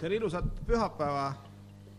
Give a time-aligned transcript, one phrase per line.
[0.00, 1.30] tere ilusat pühapäeva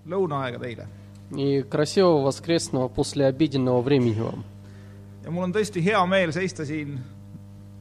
[0.05, 0.87] lõunaaega teile
[1.35, 4.45] И красивого воскресного послеобеденного времени вам.
[5.23, 6.99] ja mul on tõesti hea meel seista siin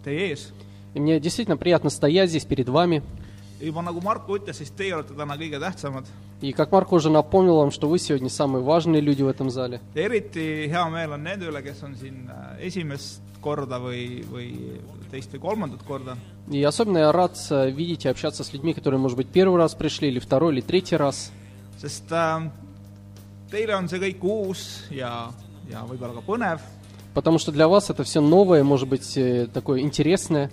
[0.03, 0.53] teie ees .
[0.95, 3.03] И мне действительно приятно стоять здесь перед вами.
[3.61, 6.07] Juba nagu Marko ütles, siis teie olete täna kõige tähtsamad
[6.43, 9.81] И как Марко уже напомнил вам, что вы сегодня самые важные люди в этом зале.
[9.95, 14.51] eriti hea meel on nende üle, kes on siin äh, esimest korda või, või
[15.11, 16.17] teist või kolmandat korda.
[16.51, 19.75] И особенно я рад э, видеть и общаться с людьми, которые, может быть, первый раз
[19.75, 21.33] пришли, или второй, или третий раз.
[21.79, 22.51] sest äh,
[23.51, 25.31] teile on see kõik uus ja,
[25.71, 26.61] ja võib-olla ka põnev.
[27.15, 30.51] Потому что для вас это все новое, может быть, э, такое интересное.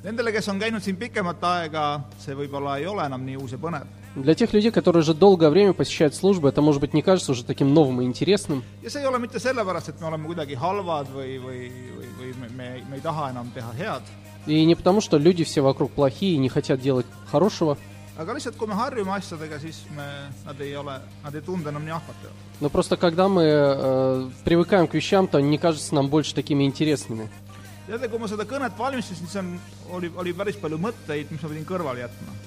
[0.00, 1.84] Nendele, kes on käinud siin pikemat aega,
[2.22, 3.84] see võib-olla ei ole enam nii uus ja põnev.
[4.16, 7.44] Для тех людей, которые уже долгое время посещают службы, это, может быть, не кажется уже
[7.44, 8.64] таким новым и интересным.
[8.82, 12.34] ja see ei ole mitte sellepärast, et me oleme kuidagi halvad või, või, või, või
[12.40, 14.02] me, me, me ei taha enam teha head,
[14.46, 17.76] И не потому, что люди все вокруг плохие и не хотят делать хорошего,
[18.16, 21.84] aga lihtsalt, kui me harjume asjadega, siis me, nad ei ole, nad ei tundu enam
[21.84, 22.32] nii ahvatavad.
[22.60, 26.64] но просто когда мы э, привыкаем к вещам, то они не кажутся нам больше такими
[26.64, 27.28] интересными.
[27.90, 29.50] teate, kui ma seda kõnet valmistasin, siis on,
[29.98, 32.38] oli, oli päris palju mõtteid, mis ma pidin kõrvale jätma.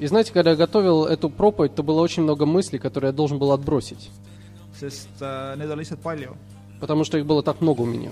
[0.00, 3.38] И знаете, когда я готовил эту проповедь, то было очень много мыслей, которые я должен
[3.38, 4.10] был отбросить,
[4.80, 6.36] sest äh,
[6.80, 8.10] потому что их было так много у меня.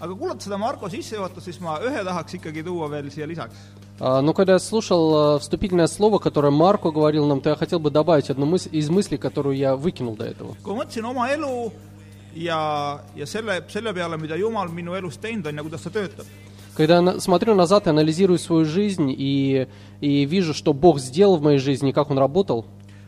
[0.00, 3.56] aga kuulates seda Marko sissejuhatust, siis ma ühe tahaks ikkagi tuua veel siia lisaks.
[4.00, 7.80] А, Но когда я слушал э, вступительное слово, которое Марко говорил нам, то я хотел
[7.80, 10.56] бы добавить одну мысль из мыслей, которую я выкинул до этого.
[10.64, 11.70] kui ma mõtlesin oma elu
[12.34, 16.26] ja, ja selle, selle peale, mida Jumal minu elus teinud on ja kuidas ta töötab,
[16.76, 19.66] Когда я смотрю назад и анализирую свою жизнь и,
[20.00, 22.64] и вижу, что Бог сделал в моей жизни, как Он работал,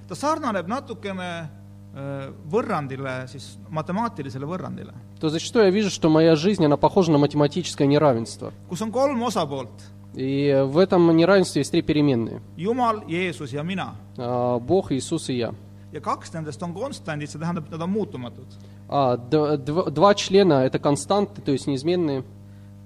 [0.09, 1.48] ta sarnaneb natukene
[1.95, 7.19] äh, võrrandile, siis matemaatilisele võrrandile, то зачастую я вижу, что моя жизнь, она похожа на
[7.19, 8.53] математическое неравенство.
[8.69, 9.70] kus on kolm osapoolt,
[10.14, 12.42] И в этом неравенстве есть три переменные.
[12.57, 13.95] Jumal, Jeesus ja mina.
[14.19, 15.55] А, Бог, Иисус и я.
[15.92, 18.47] ja kaks nendest on konstandid, see tähendab, et nad on muutumatud.
[18.95, 22.25] А, два члена– это константы, то есть неизменные,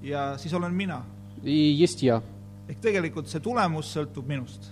[0.03, 1.03] ja siis olen mina.
[1.43, 2.23] и есть я.
[2.69, 4.71] ehk tegelikult see tulemus sõltub minust.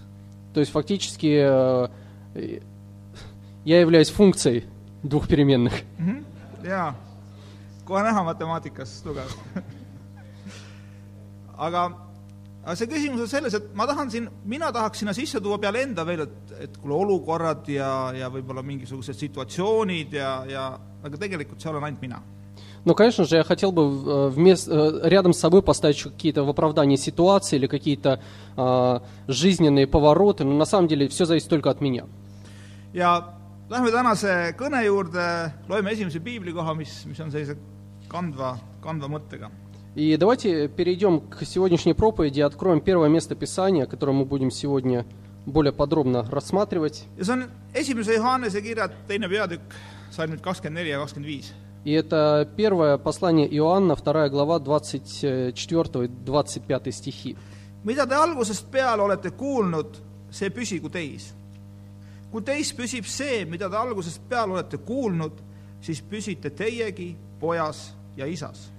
[0.52, 1.88] То есть фактически
[2.36, 2.60] э,
[3.64, 4.64] я являюсь функцией
[5.02, 5.72] двух переменных.
[6.62, 6.94] jaa,
[7.84, 9.26] kohe näha matemaatikas tugev.
[11.58, 11.98] aga,
[12.63, 15.81] aga see küsimus on selles , et ma tahan siin , mina tahaks sinna sisse tuua peale
[15.83, 20.65] enda veel , et , et kuule , olukorrad ja , ja võib-olla mingisugused situatsioonid ja , ja
[21.03, 22.21] aga tegelikult see olen ainult mina .
[22.85, 26.43] Но, конечно же, я хотел бы э, вмес- э, рядом с собой поставить еще какие-то
[26.43, 28.21] в оправдании ситуации или какие-то
[28.55, 32.05] а, жизненные повороты, но на самом деле все зависит только от меня.
[32.93, 33.35] ja
[33.69, 37.55] lähme tänase kõne juurde , loeme esimese piiblikoha , mis , mis on sellise
[38.09, 39.51] kandva , kandva mõttega .
[39.95, 45.05] И давайте перейдем к сегодняшней проповеди и откроем первое место Писания, которое мы будем сегодня
[45.45, 47.05] более подробно рассматривать.
[47.17, 49.61] ja see on esimese Johannese kirja teine peatükk ,
[50.11, 51.53] salmid kakskümmend neli ja kakskümmend viis
[51.85, 57.37] И это первое послание Иоанна, вторая глава, 24 и 25 стихи.
[57.83, 59.97] mida te algusest peale olete kuulnud ,
[60.29, 61.33] see püsigu teis .
[62.31, 65.31] kui teis püsib see , mida te algusest peale olete kuulnud ,
[65.81, 68.71] siis püsite teiegi pojas ja isas .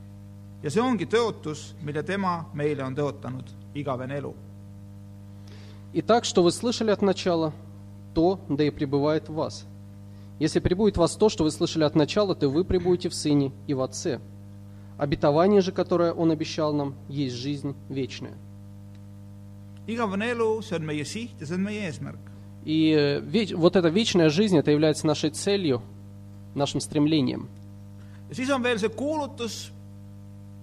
[0.63, 4.33] ja see ongi tõotus, mille tema meile on tõotanud, igavene elu.
[5.93, 7.53] Итак, что вы слышали от начала,
[8.13, 9.65] то да и пребывает в вас.
[10.39, 13.53] Если пребудет в вас то, что вы слышали от начала, то вы пребудете в Сыне
[13.67, 14.19] и в Отце.
[14.97, 18.33] Обетование же, которое Он обещал нам, есть жизнь вечная.
[19.87, 22.17] igavene elu, see on meie siht ja see on meie eesmärk.
[22.65, 25.81] И э, веч- вот эта вечная жизнь, это является нашей целью,
[26.55, 27.47] нашим стремлением.
[28.29, 29.71] ja siis on veel see kuulutus,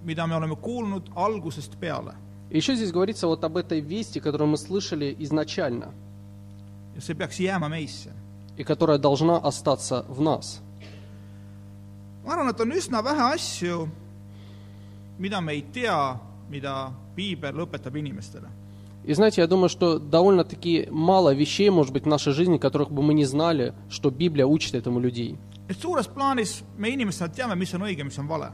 [0.03, 2.13] mida me oleme kuulnud algusest peale
[2.53, 5.91] еще здесь говорится вот об этой вести, которую мы слышали изначально,
[6.95, 8.11] ja see peaks jääma meisse.
[8.57, 10.61] и которая должна остаться в нас.
[12.25, 13.89] ma arvan, et on üsna vähe asju,
[15.17, 18.49] mida me ei tea, mida piibel õpetab inimestele.
[19.05, 23.01] И знаете, я думаю, что довольно-таки мало вещей, может быть, в нашей жизни, которых бы
[23.01, 25.37] мы не знали, что Библия учит этому людей.
[25.67, 28.51] et suures plaanis me inimestena teame, mis on õige, mis on vale.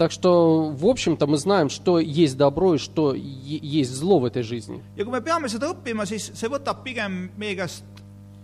[0.00, 4.42] Так что, в общем-то, мы знаем, что есть добро и что есть зло в этой
[4.42, 4.82] жизни.
[4.96, 7.84] ja kui me peame seda õppima, siis see võtab pigem meie käest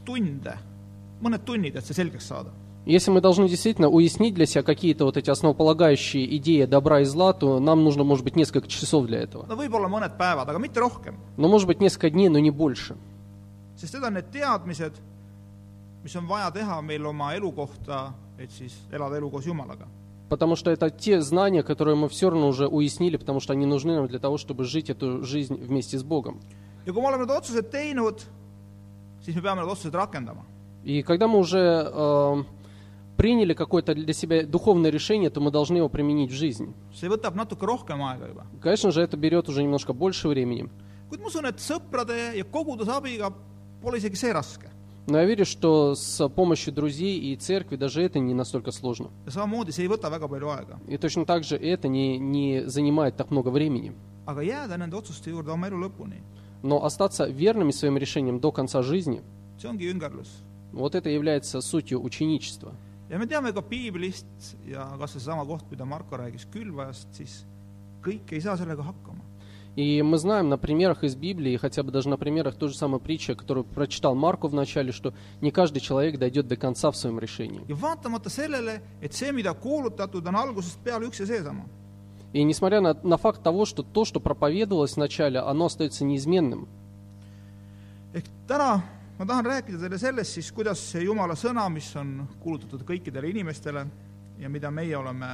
[0.05, 0.53] tunde,
[1.23, 2.51] mõned tunnid, et see selgeks saada.
[2.85, 7.33] Если мы должны действительно уяснить для себя какие-то вот эти основополагающие идеи добра и зла,
[7.33, 9.47] то нам нужно, может быть, несколько часов для этого.
[9.49, 12.97] no võib-olla mõned päevad, aga mitte rohkem, Но, может быть, несколько дней, но не больше.
[13.77, 14.93] sest need on need teadmised,
[16.05, 19.87] mis on vaja teha meil oma elu kohta, et siis elada elu koos Jumalaga.
[20.30, 23.96] Потому что это те знания, которые мы все равно уже уяснили, потому что они нужны
[23.96, 26.40] нам для того, чтобы жить эту жизнь вместе с Богом.
[26.86, 28.22] ja kui me oleme need otsused teinud ,
[29.22, 30.46] siis me peame need otsused rakendama .
[30.84, 31.60] И когда мы уже
[31.94, 32.44] э,
[33.18, 36.74] приняли какое-то для себя духовное решение, то мы должны его применить в жизнь.
[36.94, 38.46] see võtab natuke rohkem aega juba .
[38.62, 40.70] Конечно же, это берет уже немножко больше времени.
[41.10, 43.32] kuid ma usun , et sõprade ja koguduse abiga
[43.82, 44.70] pole isegi see raske .
[45.09, 49.11] Но я верю, что с помощью друзей и церкви даже это не настолько сложно.
[49.27, 50.79] ja samamoodi see ei võta väga palju aega.
[50.89, 53.93] И точно так же это не, не занимает так много времени.
[54.27, 56.21] aga jääda nende otsuste juurde oma elu lõpuni,
[56.63, 59.23] Но остаться верными своим решениям до конца жизни,
[59.59, 60.29] see ongi jüngerlus.
[60.73, 62.75] вот это является сутью ученичества.
[63.09, 64.27] ja me teame ka piiblist
[64.67, 67.47] ja kas või seesama koht, mida Marko rääkis külvajast, siis
[68.03, 69.23] kõik ei saa sellega hakkama.
[69.77, 72.99] И мы знаем на примерах из Библии, хотя бы даже на примерах той же самой
[72.99, 75.13] притчи, которую прочитал Марку в начале, что
[75.43, 77.61] не каждый человек дойдет до конца в своем решении.
[82.33, 86.69] И несмотря на, на факт того, что то, что проповедовалось вначале, оно остается неизменным.
[89.19, 93.87] ma tahan rääkida teile sellest siis, kuidas see Jumala sõna, mis on kuulutatud kõikidele inimestele
[94.39, 95.31] ja mida meie oleme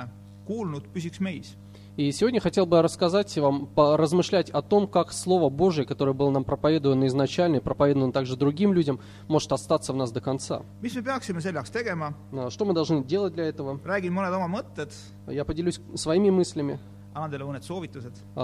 [0.46, 1.56] kuulnud, püsiks meis.
[1.96, 6.42] И сегодня хотел бы рассказать вам, поразмышлять о том, как Слово Божие, которое было нам
[6.42, 8.98] проповедовано изначально и проповедовано также другим людям,
[9.28, 10.62] может остаться в нас до конца.
[10.82, 13.78] А, Что мы должны делать для этого?
[15.26, 16.80] Я поделюсь своими мыслями,
[17.14, 17.28] а,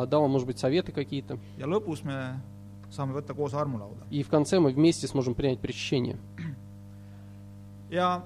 [0.04, 1.38] дам может быть, советы какие-то.
[4.10, 6.18] И в конце мы вместе сможем принять причащение.
[7.90, 8.22] ja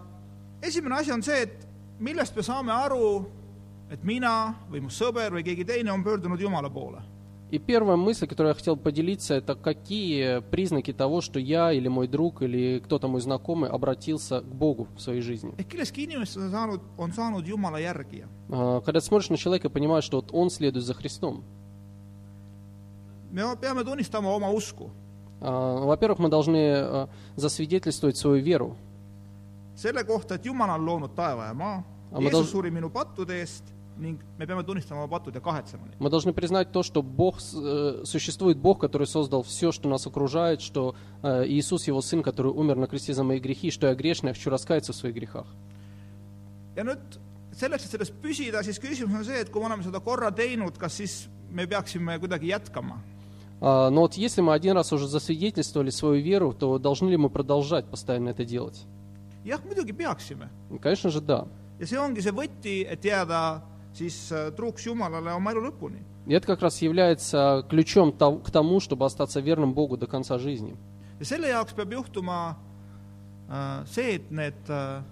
[0.60, 1.66] esimene asi on see, et
[1.98, 3.26] millest me saame aru,
[3.92, 7.02] et mina või mu sõber või keegi teine on pöördunud Jumala poole.
[7.52, 12.08] И первая мысль, которую я хотел поделиться, это какие признаки того, что я или мой
[12.08, 15.52] друг или кто-то мой знакомый обратился к Богу в своей жизни.
[18.48, 21.44] А, Когда смотришь на человека и понимаешь, что вот он следует за Христом,
[25.44, 28.76] А, Во-первых, мы должны а, засвидетельствовать свою веру.
[29.74, 32.90] selle kohta, et Jumal on loonud taeva ja maa, Aga ma Jeesus tahan- suri minu
[32.90, 33.64] pattude eest
[35.98, 40.60] Мы должны признать то, что Бог, э, существует Бог, который создал все, что нас окружает,
[40.60, 44.28] что э, Иисус Его Сын, который умер на кресте за мои грехи, что я грешный,
[44.28, 45.46] я хочу раскаяться в своих грехах.
[46.74, 47.18] ja nüüd
[47.52, 50.78] selleks, et selles püsida, siis küsimus on see, et kui me oleme seda korra teinud,
[50.80, 52.96] kas siis me peaksime kuidagi jätkama
[53.60, 57.28] А, Но вот если мы один раз уже засвидетельствовали свою веру, то должны ли мы
[57.30, 58.86] продолжать постоянно это делать?
[59.44, 60.48] jah, muidugi peaksime
[60.80, 61.46] Конечно же, да.
[61.78, 63.60] ja see ongi see võti, et jääda
[63.92, 66.02] siis äh, truuks Jumalale oma elu lõpuni.
[66.26, 70.76] И это как раз является ключом к тому, чтобы остаться верным Богу до конца жизни.
[71.20, 72.56] ja selle jaoks peab juhtuma
[73.48, 75.02] äh, see, et need äh,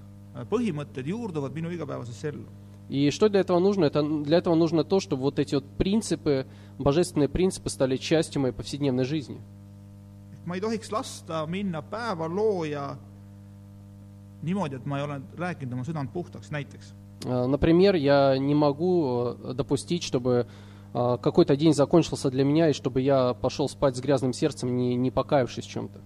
[0.50, 2.46] põhimõtted juurduvad minu igapäevasesse ellu.
[2.88, 3.84] И что для этого нужно?
[3.84, 6.44] Это, для этого нужно то, чтобы вот эти вот принципы,
[6.76, 9.40] божественные принципы стали частью моей повседневной жизни.
[10.40, 12.96] ehk ma ei tohiks lasta minna päeva looja
[14.42, 16.94] niimoodi, et ma ei ole rääkinud oma südant puhtaks, näiteks.
[17.24, 20.46] Э, Например, я не могу э, допустить, чтобы
[20.94, 24.94] э, какой-то день закончился для меня, и чтобы я пошел спать с грязным сердцем, не,
[24.96, 26.00] не покаявшись в чем-то.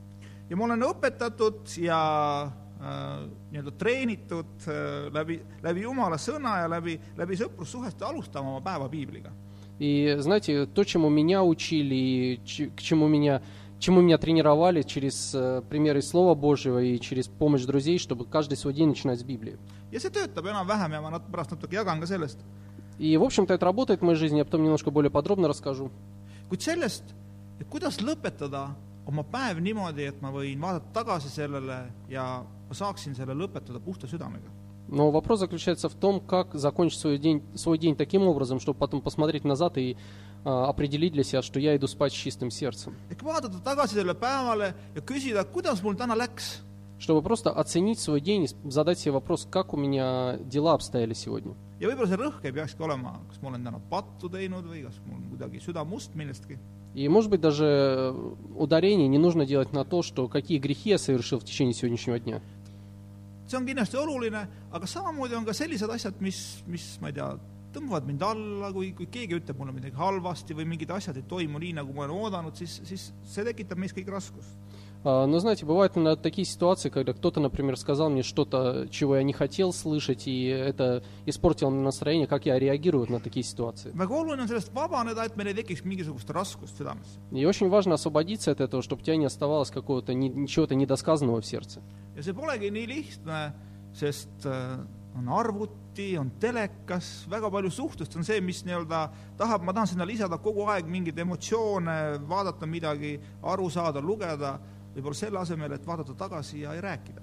[0.50, 6.98] ja ma olen õpetatud ja äh, nii-öelda treenitud äh, läbi, läbi Jumala sõna ja läbi,
[7.16, 9.32] läbi sõprussuhete alustama oma päeva piibliga.
[9.80, 12.36] И знаете, то, чему меня учили,
[12.76, 13.42] к чему меня,
[13.80, 15.34] чему меня тренировали через
[15.68, 19.58] примеры Слова Божьего и через помощь друзей, чтобы каждый свой день начинать с Библии.
[19.93, 22.39] ja see töötab enam-vähem ja ma nat- pärast natuke jagan ka sellest .
[22.99, 25.89] И, в общем-то, это работает в моей жизни, я потом немножко более подробно расскажу.
[26.49, 27.03] kuid sellest ,
[27.59, 28.75] et kuidas lõpetada
[29.05, 34.07] oma päev niimoodi , et ma võin vaadata tagasi sellele ja ma saaksin selle lõpetada puhta
[34.07, 34.49] südamega .
[34.91, 39.01] Но вопрос заключается в том, как закончить свой день, свой день таким образом, чтобы потом
[39.01, 39.95] посмотреть назад и
[40.43, 42.95] а, определить для себя, что я иду спать с чистым сердцем.
[43.09, 46.61] ehk vaadata tagasi sellele päevale ja küsida , kuidas mul täna läks .
[46.98, 51.54] Чтобы просто оценить свой день и задать себе вопрос, как у меня дела обстояли сегодня.
[51.80, 54.96] ja võib-olla see rõhk ei peakski olema, kas ma olen täna pattu teinud või kas
[55.04, 56.58] mul on kuidagi süda must millestki.
[56.94, 60.98] И, может быть, даже э, ударение не нужно делать на то, что какие грехи я
[60.98, 62.40] совершил в течение сегодняшнего дня.
[63.46, 67.26] see on kindlasti oluline, aga samamoodi on ka sellised asjad, mis, mis ma ei tea,
[67.74, 71.60] tõmbavad mind alla, kui, kui keegi ütleb mulle midagi halvasti või mingid asjad ei toimu
[71.60, 74.56] nii, nagu ma olen oodanud, siis, siis see tekitab meis kõik raskust.
[75.04, 79.22] А, Но знаете, бывают иногда такие ситуации, когда кто-то, например, сказал мне что-то, чего я
[79.22, 83.92] не хотел слышать, и это испортило мне настроение, как я реагирую на такие ситуации.
[87.32, 91.40] И очень важно освободиться от этого, чтобы у тебя не оставалось какого-то ни- ничего-то недосказанного
[91.40, 91.80] в сердце.
[92.16, 93.52] ja see polegi nii lihtne,
[93.92, 94.78] sest äh,
[95.18, 99.00] on arvuti, on telekas, väga palju suhtlust on see, mis nii-öelda
[99.38, 101.96] tahab, ma tahan sinna lisada kogu aeg mingeid emotsioone,
[102.30, 104.60] vaadata midagi, aru saada, lugeda,
[104.94, 107.22] võib-olla selle asemel, et vaadata tagasi ja ei rääkida.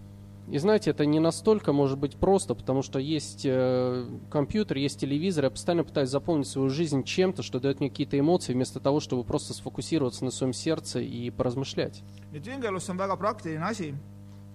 [0.51, 5.45] И знаете, это не настолько может быть просто, потому что есть э, компьютер, есть телевизор,
[5.45, 9.23] я постоянно пытаюсь заполнить свою жизнь чем-то, что дает мне какие-то эмоции, вместо того, чтобы
[9.23, 12.03] просто сфокусироваться на своем сердце и поразмышлять.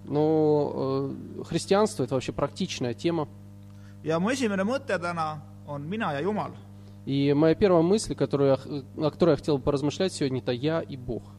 [0.04, 3.28] Но э, христианство это вообще практичная тема.
[7.06, 10.80] И моя первая мысль, которую я, о которой я хотел бы поразмышлять сегодня, это я
[10.80, 11.35] и Бог.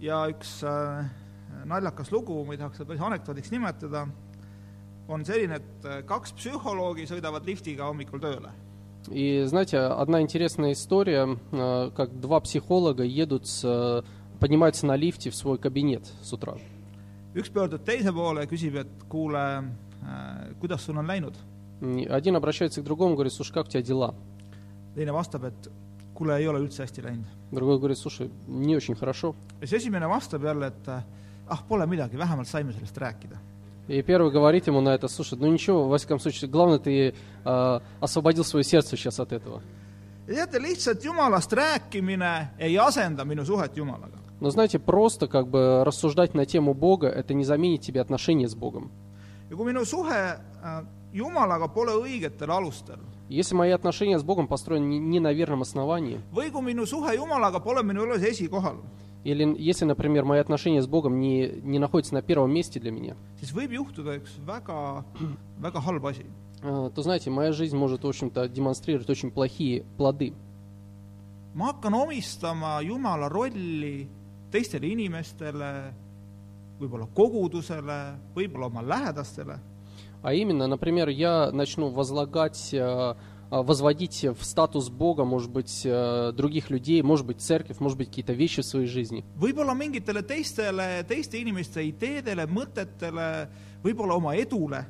[0.00, 1.04] ja üks äh,
[1.64, 4.06] naljakas lugu , ma ei tahaks seda päris anekdoodiks nimetada ,
[5.08, 8.52] on selline , et äh, kaks psühholoogi sõidavad liftiga hommikul tööle .
[9.10, 14.02] И знаете, одна интересная история, э, как два психолога едут, с, э,
[14.40, 16.54] поднимаются на лифте в свой кабинет с утра.
[17.34, 19.64] üks pöördub teise poole ja küsib , et kuule ,
[20.60, 21.34] kuidas sul on läinud ?
[21.82, 24.14] И Один обращается к другому, говорит, слушай, как у тебя дела?
[24.94, 25.70] teine vastab , et
[26.19, 27.27] kuule, ei ole üldse hästi läinud.
[29.61, 31.03] Ja siis esimene vastab jälle, et äh,
[31.47, 33.37] ah, pole midagi, vähemalt saime sellest rääkida.
[33.87, 37.79] И первый говорит ему на это, слушай, ну ничего, во всяком случае, главное, ты э,
[37.99, 39.63] освободил свое сердце сейчас от этого.
[44.39, 48.53] Но знаете, просто как бы рассуждать на тему Бога, это не заменит тебе отношения с
[48.53, 48.91] Богом.
[49.49, 50.81] ja kui minu suhe äh,
[51.13, 56.19] Jumalaga pole õigetel alustel Если мои отношения с Богом построены не- на верном основании,
[59.23, 63.15] или если, например, мои отношения с Богом не, не находятся на первом месте для меня,
[66.61, 70.33] э, то, знаете, моя жизнь может, в общем-то, демонстрировать очень плохие плоды.
[71.53, 74.07] ma hakkan omistama Jumala rolli
[74.51, 75.93] teistele inimestele,
[76.79, 77.97] võib-olla kogudusele,
[78.35, 79.57] võib-olla oma lähedastele
[80.21, 83.13] А именно, например, я начну возлагать, э, э,
[83.49, 88.33] возводить в статус Бога, может быть, э, других людей, может быть, церковь, может быть, какие-то
[88.33, 89.23] вещи в своей жизни.
[89.37, 93.47] võib-olla mingitele teistele, teiste inimeste ideedele, mõtetele,
[93.83, 94.85] võib-olla oma edule,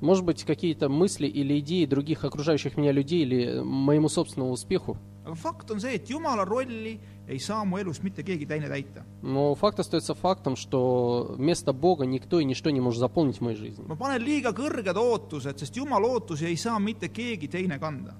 [0.00, 4.98] Может быть, какие-то мысли или идеи других окружающих меня людей или моему собственному успеху.
[5.24, 6.98] aga fakt on see, et Jumala rolli
[7.32, 9.04] ei saa mu elus mitte keegi teine täita.
[9.22, 13.56] Но факт остается фактом, что вместо Бога никто и ничто не может заполнить в моей
[13.56, 13.84] жизни.
[13.86, 18.14] ma panen liiga kõrged ootused, sest Jumala ootusi ei saa mitte keegi teine kanda.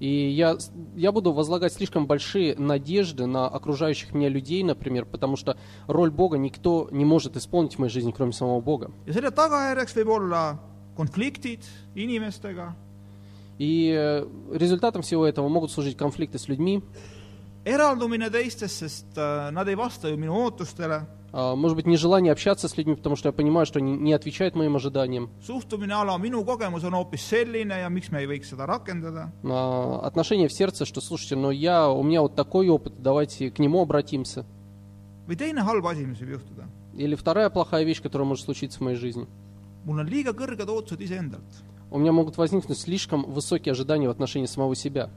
[0.00, 0.56] И я,
[0.96, 5.56] я буду возлагать слишком большие надежды на окружающих меня людей, например, потому что
[5.86, 8.90] роль Бога никто не может исполнить в моей жизни, кроме самого Бога.
[13.56, 16.82] И э, результатом всего этого могут служить конфликты с людьми,
[17.64, 21.06] eraldumine teistest, sest äh, nad ei vasta ju minu ootustele,
[21.36, 24.54] а, может быть, нежелание общаться с людьми, потому что я понимаю, что они не отвечают
[24.54, 28.66] моим ожиданиям, suhtumine ala minu kogemus on hoopis selline ja miks me ei võiks seda
[28.66, 29.32] rakendada.
[29.42, 33.58] А, отношение в сердце, что, слушайте, но я, у меня вот такой опыт, давайте к
[33.58, 34.44] нему обратимся.
[35.26, 38.82] või teine halb asi, mis võib juhtuda, Или вторая плохая вещь, которая может случиться в
[38.82, 39.26] моей жизни.
[39.86, 41.42] mul on liiga kõrged ootused iseendalt.
[41.90, 45.10] У меня могут возникнуть слишком высокие ожидания в отношении самого себя.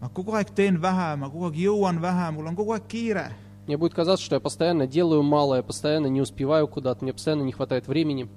[0.00, 3.30] Ma kogu aeg teen vähe, ma kogu aeg jõuan vähe, mul on kogu aeg kiire.
[3.66, 7.42] Мне будет казаться, что я постоянно делаю мало, я постоянно не успеваю куда-то, мне постоянно
[7.42, 8.28] не хватает времени.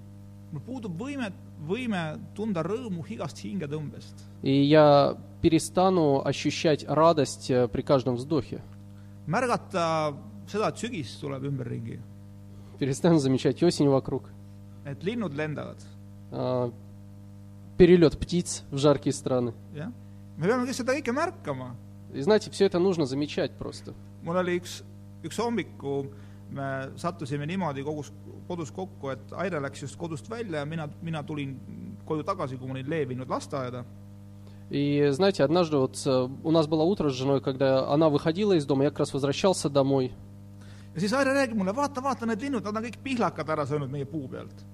[0.51, 4.15] mul puudub võime, võime tunda rõõmu igast hingetõmbest.
[4.41, 8.61] И я перестану ощущать радость э, при каждом вздохе.
[9.27, 10.13] märgata
[10.47, 11.99] seda, et sügis tuleb ümberringi,
[12.79, 14.23] Перестану замечать осень вокруг.
[14.85, 15.77] et linnud lendavad,
[16.31, 16.71] а,
[17.77, 19.53] перелет птиц в жаркие страны.
[19.75, 19.91] jah.
[20.39, 21.75] Me peame seda kõike märkama.
[22.13, 23.93] И знаете, все это нужно замечать просто.
[24.23, 24.83] mul oli üks,
[25.23, 26.09] üks hommiku,
[26.49, 28.11] me sattusime niimoodi kogus,
[28.47, 31.53] kodus kokku, et Aire läks just kodust välja ja mina, mina tulin
[32.05, 33.85] koju tagasi, kui ma olin Lee viinud lasteaeda.
[34.69, 38.67] И знаете, однажды вот э, у нас было утро с женой, когда она выходила из
[38.67, 40.11] дома, я как раз возвращался домой.
[40.95, 43.91] ja siis Aire räägib mulle, vaata, vaata need linnud, nad on kõik pihlakad ära söönud
[43.91, 44.65] meie puu pealt.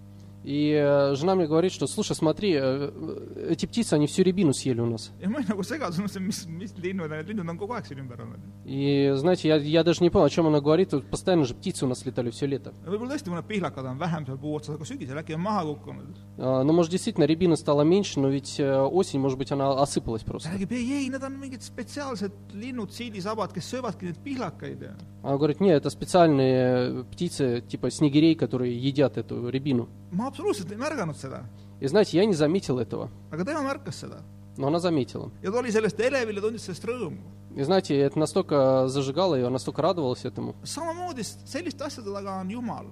[0.46, 4.54] И э, жена мне говорит, что, слушай, смотри, э, э, эти птицы, они всю рябину
[4.54, 5.12] съели у нас.
[5.20, 8.00] ja ma olin nagu segaduses, mõtlesin, mis, mis linnud, need linnud on kogu aeg siin
[8.04, 8.40] ümber olnud.
[8.66, 11.88] И знаете, я, я даже не понял, о чем она говорит, постоянно же птицы у
[11.88, 12.74] нас летали все лето.
[12.86, 16.16] võib-olla tõesti mõned pihlakad on vähem seal puu otsas, aga sügisel äkki on maha kukkunud.
[16.38, 20.50] А, Ну, может, действительно, рябина стала меньше, но ведь осень, может быть, она осыпалась просто.
[20.50, 25.38] räägib, ei, ei, need on mingid spetsiaalsed linnud, siidisabad, kes söövadki neid pihlakaid ja Она
[25.38, 29.90] говорит, нет, это специальные птицы, типа снегирей, которые едят эту рябину.
[30.12, 31.46] ma absoluutselt ei märganud seda,
[31.80, 34.22] И знаете, я не заметил этого, aga tema märkas seda
[34.58, 35.32] но она заметила.
[35.42, 37.20] ja ta oli sellest elevil ja tundis sellest rõõmu.
[37.56, 40.56] И знаете, это настолько зажигало ее, настолько радовалась этому.
[40.64, 42.86] samamoodi selliste asjade taga on Jumal,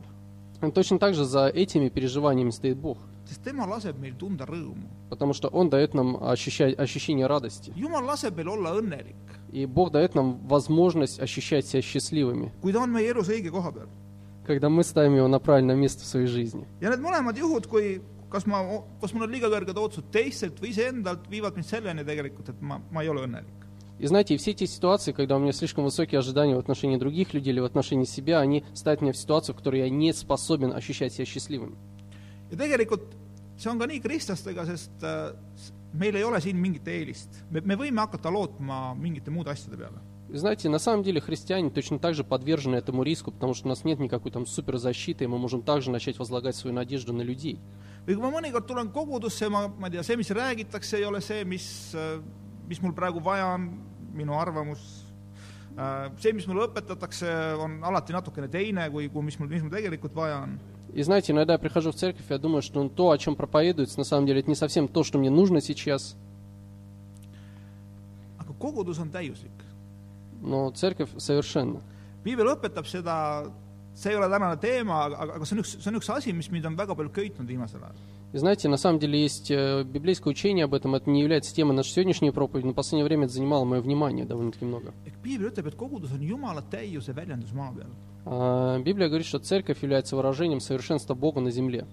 [0.74, 4.88] точно так же за этими переживаниями стоит Бог, sest tema laseb meil tunda rõõmu.
[5.10, 7.72] потому что Он дает нам ощущать, ощущение радости.
[7.76, 9.16] Jumal laseb meil olla õnnelik,
[9.52, 13.72] И Бог дает нам возможность ощущать себя счастливыми, kui ta on meie elus õige koha
[13.72, 13.88] peal.
[14.47, 16.67] когда мы ставим его на правильное место в своей жизни.
[16.81, 18.63] ja need mõlemad juhud , kui kas ma ,
[19.01, 22.81] kas mul on liiga kõrged ootused teistelt või iseendalt , viivad mind selleni tegelikult , et ma ,
[22.91, 23.55] ma ei ole õnnelik .
[24.01, 27.35] И знаете, и все эти ситуации, когда у меня слишком высокие ожидания в отношении других
[27.35, 30.73] людей или в отношении себя, они ставят меня в ситуацию, в которой я не способен
[30.73, 31.77] ощущать себя счастливым.
[32.51, 33.03] ja tegelikult
[33.59, 37.43] see on ka nii kristlastega , sest äh, s- meil ei ole siin mingit eelist .
[37.51, 39.99] me , me võime hakata lootma mingite muude asjade peale .
[40.34, 43.70] И знаете, на самом деле христиане точно так же подвержены этому риску, потому что у
[43.70, 47.60] нас нет никакой там суперзащиты, и мы можем также начать возлагать свою надежду на людей.
[48.04, 51.22] või kui ma mõnikord tulen kogudusse, ma, ma ei tea, see, mis räägitakse, ei ole
[51.22, 51.68] see, mis,
[52.68, 53.70] mis mul praegu vaja on,
[54.12, 54.82] minu arvamus.
[56.20, 57.30] see, mis mulle õpetatakse,
[57.64, 60.60] on alati natukene teine kui, kui mis mul, mis mul tegelikult vaja on.
[60.94, 63.98] И знаете, иногда я прихожу в церковь, я думаю, что ну, то, о чем проповедуется,
[63.98, 66.16] на самом деле это не совсем то, что мне нужно сейчас.
[68.38, 69.73] aga kogudus on täiuslik.
[70.44, 71.82] Но церковь совершенна.
[72.24, 73.16] piibel õpetab seda,
[73.96, 76.50] see ei ole tänane teema, aga, aga see on üks, see on üks asi, mis
[76.54, 77.96] mind on väga palju köitnud viimasel ajal.
[78.34, 81.76] И знаете, на самом деле есть э, библейское учение об этом, это не является темой
[81.76, 84.92] нашей сегодняшней проповеди, но в последнее время это занимало мое внимание довольно-таки много.
[88.26, 91.86] А, Библия говорит, что церковь является выражением совершенства Бога на земле.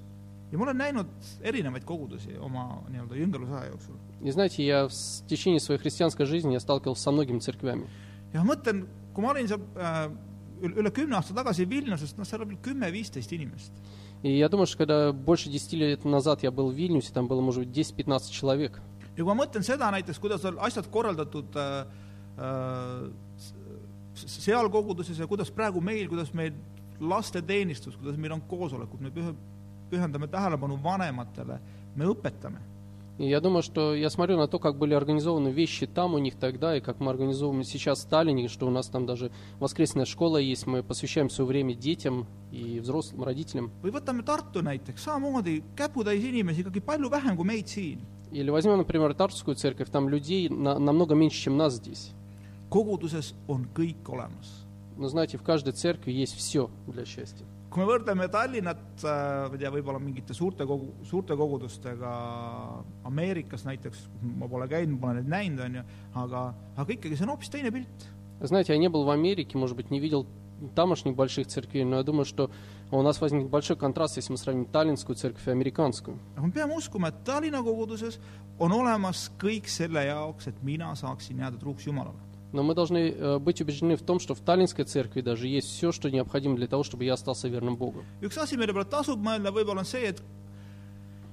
[0.50, 1.07] ja ma olen näinud
[1.47, 3.95] erinevaid kogudusi oma nii-öelda jüngerluse aja jooksul.
[4.23, 7.87] И знаете, я в течение своей христианской жизни я сталкивался со многими церквями.
[8.34, 10.10] ja ma mõtlen , kui ma olin seal äh,
[10.62, 13.72] üle üle kümne aasta tagasi Vilniuses , noh , seal oli kümme-viisteist inimest .
[14.24, 17.42] И я думаю, что когда больше 10 лет назад я был в Вильнюсе, там было,
[17.42, 18.82] может быть, 10-15 человек.
[19.15, 21.86] ja kui ma mõtlen seda näiteks , kuidas on asjad korraldatud äh,
[22.38, 23.54] äh, s-
[24.44, 26.54] seal koguduses ja kuidas praegu meil , kuidas meil
[27.00, 29.36] lasteteenistus , kuidas meil on koosolekud , me pühe-
[29.92, 31.60] pühendame tähelepanu vanematele ,
[31.96, 32.60] me õpetame .
[33.21, 36.37] И я думаю, что я смотрю на то, как были организованы вещи там у них
[36.37, 40.39] тогда, и как мы организовываем сейчас в Сталине, что у нас там даже воскресная школа
[40.39, 43.73] есть, мы посвящаем свое время детям и взрослым, родителям.
[43.83, 47.99] või võtame Tartu näiteks, samamoodi käputäis inimesi, ikkagi palju vähem kui meid siin.
[48.33, 52.12] Или возьмем, например, Тартовскую церковь, там людей на- намного меньше, чем нас здесь.
[52.71, 54.64] koguduses on kõik olemas.
[54.97, 57.44] Но знаете, в каждой церкви есть все для счастья.
[57.69, 62.12] kui me võrdleme Tallinnat , ma ei tea , võib-olla mingite suurte kogu , suurte kogudustega
[63.10, 64.06] Ameerikas näiteks ,
[64.39, 65.84] ma pole käinud , ma pole neid näinud , on ju ,
[66.24, 66.43] aga ,
[66.78, 68.12] aga ikkagi see on hoopis teine pilt .
[68.41, 70.26] Знаете, я не был в Америке, может быть, не видел
[70.76, 72.50] тамошних больших церквей, но я думаю, что
[72.91, 76.17] у нас возникнет большой контраст, если мы сравним Таллинскую церковь и американскую.
[76.36, 78.19] aga me peame uskuma , et Tallinna koguduses
[78.60, 82.19] on olemas kõik selle jaoks , et mina saaksin jääda truuks Jumalale .
[82.53, 85.93] Но мы должны э, быть убеждены в том, что в Таллинской церкви даже есть все,
[85.93, 88.05] что необходимо для того, чтобы я остался верным Богу.
[88.21, 90.23] üks asi, mille peale tasub mõelda, võib-olla on see, et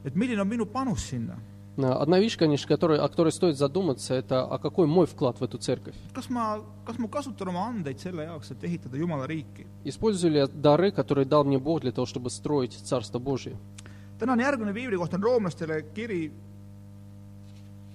[0.05, 1.37] et milline on minu panus sinna.
[1.77, 5.43] Э, Одна вещь, конечно, которой, о которой стоит задуматься, это а какой мой вклад в
[5.43, 5.95] эту церковь.
[6.13, 9.65] kas ma, kas ma kasutan oma andeid selle jaoks, et ehitada Jumala riiki?
[9.83, 13.55] Использую ли я дары, которые дал мне Бог для того, чтобы строить Царство Божие?
[14.19, 16.31] tänane järgmine piibli koht on roomlastele kiri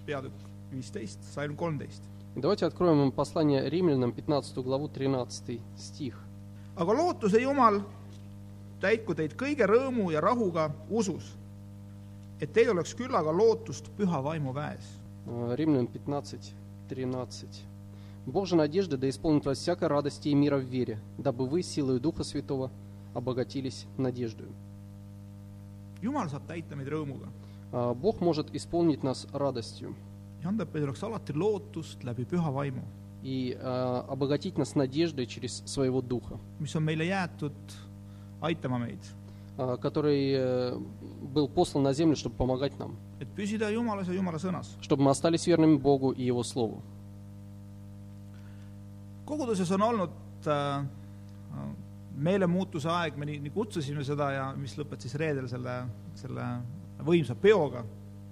[0.06, 0.34] peatükk
[0.72, 2.02] viisteist, salm kolmteist.
[2.34, 6.18] Давайте откроем им послание римлянам, 15 главу, 13 стих.
[6.74, 7.82] aga lootuse Jumal
[8.80, 11.34] täitku teid kõige rõõmu ja rahuga usus,
[12.40, 14.86] et teil oleks küllaga lootust püha vaimu väes.
[15.26, 16.54] Э, Римлян 15,
[16.88, 17.64] 13.
[18.24, 22.00] «Бог же надежды да исполнит вас всякой радости и мира в вере, дабы вы силою
[22.00, 22.70] Духа Святого
[23.14, 24.52] обогатились надеждою».
[26.02, 27.28] Jumal saab täita meid rõõmuga
[27.72, 29.94] А, Бог может исполнить нас радостью
[30.42, 32.82] ja anda, et meil oleks alati lootust läbi püha vaimu,
[33.22, 37.54] и а, обогатить нас надеждой через своего Духа, mis on meile jäetud
[38.40, 39.04] aitama meid,
[39.56, 40.78] а, который э,
[41.34, 44.76] был послан на землю, чтобы помогать нам, et püsida Jumalas ja Jumala sõnas.
[44.80, 46.82] чтобы мы остались верными Богу и Его Слову.
[49.24, 50.10] koguduses on olnud
[50.46, 50.84] äh,
[52.16, 55.76] meelemuutuse aeg, me nii, nii kutsusime seda ja mis lõpet siis reedel selle,
[56.18, 56.46] selle
[57.02, 57.84] võimsa peoga.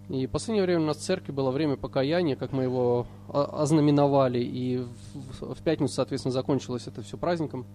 [0.10, 3.62] И в последнее время у нас в церкви было время покаяния, как мы его о-
[3.64, 4.88] ознаменовали, и в,
[5.42, 7.66] в- в пятницу, соответственно, закончилось это все праздником.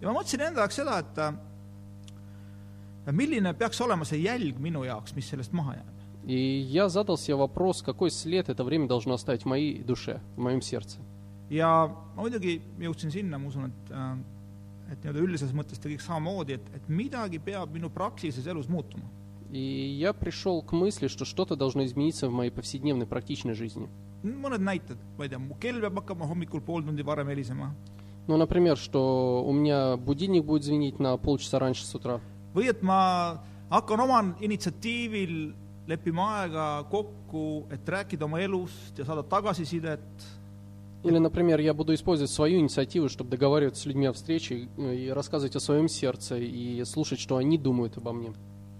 [0.00, 1.18] ja ma mõtlesin enda jaoks seda , et
[3.06, 5.86] äh, milline peaks olema see jälg minu jaoks , mis sellest maha jääb .
[6.26, 10.40] И я задал себе вопрос, какой след это время должно оставить в моей душе, в
[10.40, 10.98] моем сердце.
[11.50, 14.16] ja ma muidugi jõudsin sinna , ma usun , et äh,
[14.92, 19.04] et nii-öelda üldises mõttes ta kõik samamoodi , et , et midagi peab minu praktilises elus muutuma .
[19.51, 23.87] И я пришел к мысли, что что-то должно измениться в моей повседневной практичной жизни.
[24.25, 27.75] mõned näited, ma ei tea, mu kell peab hakkama hommikul pool tundi varem helisema
[28.27, 32.19] Ну, например, что у меня будильник будет звенить на полчаса раньше с утра.
[32.55, 33.37] või et ma
[33.69, 35.53] hakkan oma initsiatiivil
[35.87, 40.01] leppima aega kokku, et rääkida oma elust ja saada tagasisidet.
[41.03, 45.09] Или, например, я буду использовать свою инициативу, чтобы договариваться с людьми о встрече э, и
[45.09, 48.33] рассказывать о своем сердце и слушать, что они думают обо мне.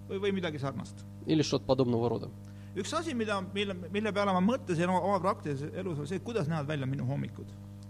[0.10, 1.06] või, või midagi sarnast.
[2.76, 6.68] Üks asi, mida, mille, mille peale ma mõtlesin oma, praktilises elus, on see, kuidas näevad
[6.68, 7.48] välja minu hommikud.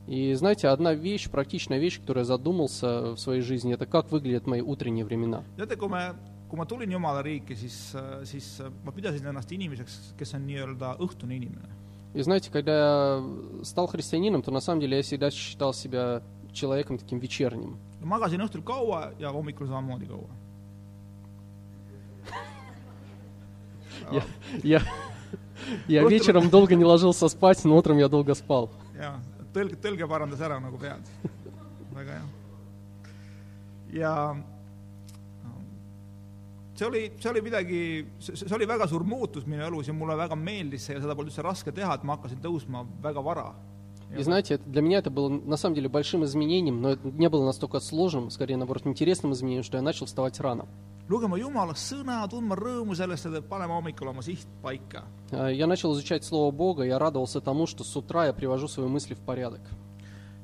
[0.07, 4.45] И знаете, одна вещь, практичная вещь, которую я задумался в своей жизни, это как выглядят
[4.45, 5.43] мои утренние времена.
[5.57, 6.13] teate, kui me,
[6.47, 11.33] kui ma tulin Jumala riiki, siis, siis ma pidasin ennast inimeseks, kes on nii-öelda õhtune
[11.33, 11.73] inimene.
[12.13, 16.21] И знаете, когда я стал христианином, то на самом деле я всегда считал себя
[16.53, 17.77] человеком таким вечерним.
[18.05, 20.29] magasin õhtul kaua ja hommikul samamoodi kaua.
[24.11, 24.23] Я,
[24.63, 24.81] я,
[25.87, 28.69] я вечером долго не ложился спать, но утром я долго спал.
[28.97, 29.19] ja
[29.55, 31.07] tõlge, tõlge parandas ära nagu pead.
[31.95, 32.25] väga hea.
[34.01, 34.13] ja
[36.75, 37.83] see oli, see oli midagi,
[38.19, 41.31] see oli väga suur muutus minu elus ja mulle väga meeldis see ja seda polnud
[41.31, 43.53] üldse raske teha, et ma hakkasin tõusma väga vara.
[44.15, 47.43] И знаете, для меня это было на самом деле большим изменением, но это не было
[47.43, 50.67] настолько сложным, скорее наоборот интересным изменением, что я начал вставать рано.
[51.08, 55.04] lugema Jumala sõna , tundma rõõmu sellest , et panema hommikul oma siht paika .
[55.32, 58.86] А, Я начал изучать Слово Бога, я радовался тому, что с утра я привожу свои
[58.88, 59.60] мысли в порядок.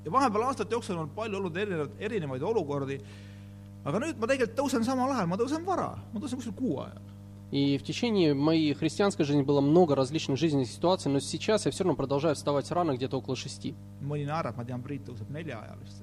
[0.04, 3.00] ja vahepeal aastate jooksul on palju olnud erinevaid , erinevaid olukordi ,
[3.84, 7.02] aga nüüd ma tegelikult tõusen samal ajal , ma tõusen vara , ma tõusen kuskil kuu ajal .
[7.52, 11.84] И в течение моей христианской жизни было много различных жизненных ситуаций, но сейчас я все
[11.84, 13.74] равно продолжаю вставать рано, где-то около шести.
[14.02, 16.02] mõni naerab , ma tean , Priit tõuseb nelja ajal vist .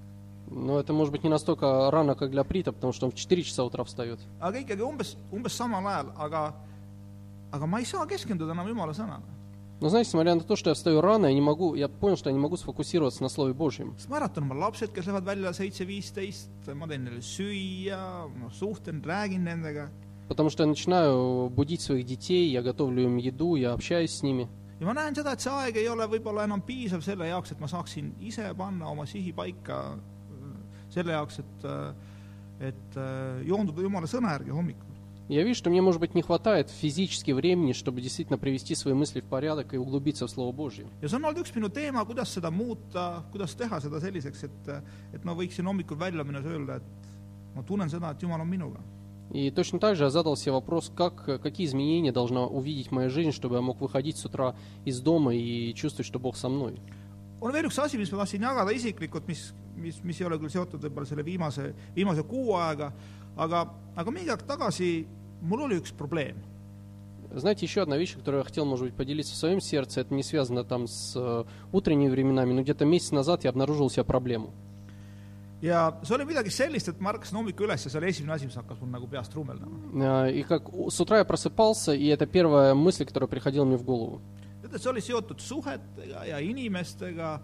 [0.51, 3.43] Но это может быть не настолько рано, как для Прита, потому что он в 4
[3.43, 4.19] часа утра встает.
[4.39, 6.53] aga ikkagi umbes , umbes samal ajal , aga ,
[7.51, 9.23] aga ma ei saa keskenduda enam Jumala sõnale .
[9.81, 12.29] Но знаете, несмотря на то, что я встаю рано, я не могу, я понял, что
[12.29, 13.95] я не могу сфокусироваться на Слове Божьем.
[13.97, 18.49] sest ma äratan oma lapsed , kes lähevad välja seitse , viisteist , ma teen neile süüa , ma
[18.51, 19.89] suhtlen , räägin nendega
[20.29, 24.47] Потому что я начинаю будить своих детей, я готовлю им еду, я общаюсь с ними.
[24.79, 27.59] ja ma näen seda , et see aeg ei ole võib-olla enam piisav selle jaoks , et
[27.59, 29.99] ma saaksin ise panna oma sihi paika äh,
[30.90, 31.66] selle jaoks, et,
[32.72, 34.88] et äh, joonduda Jumala sõna järgi hommikul.
[35.28, 39.20] Я вижу, что мне, может быть, не хватает физически времени, чтобы действительно привести свои мысли
[39.20, 40.86] в порядок и углубиться в Слово Божье.
[41.02, 44.70] ja see on olnud üks minu teema, kuidas seda muuta, kuidas teha seda selliseks, et,
[45.12, 48.80] et ma võiksin hommikul välja minnes öelda, et ma tunnen seda, et Jumal on minuga.
[49.30, 53.32] И точно так же я задал себе вопрос, как, какие изменения должна увидеть моя жизнь,
[53.32, 56.80] чтобы я мог выходить с утра из дома и чувствовать, что Бог со мной.
[57.40, 60.49] on veel üks asi, mis ma tahtsin jagada isiklikult, mis, mis , mis ei ole küll
[60.53, 62.91] seotud võib-olla selle viimase , viimase kuu ajaga ,
[63.37, 63.63] aga ,
[63.95, 65.05] aga mingi aeg tagasi
[65.41, 66.35] mul oli üks probleem .
[67.35, 70.21] Знаете, еще одна вещь, которую я хотел, может быть, поделиться в своем сердце, это не
[70.21, 74.53] связано там с э, утренними временами, но где-то месяц назад я обнаружил у себя проблему.
[75.61, 78.45] ja see oli midagi sellist , et ma ärkasin hommikul üles ja see oli esimene asi ,
[78.45, 80.27] mis hakkas mul nagu peast trummeldama .
[80.27, 83.77] Э, И как у- с утра я просыпался, и это первая мысль, которая приходила мне
[83.77, 84.21] в голову.
[84.61, 87.39] teate , see oli seotud suhetega ja inimestega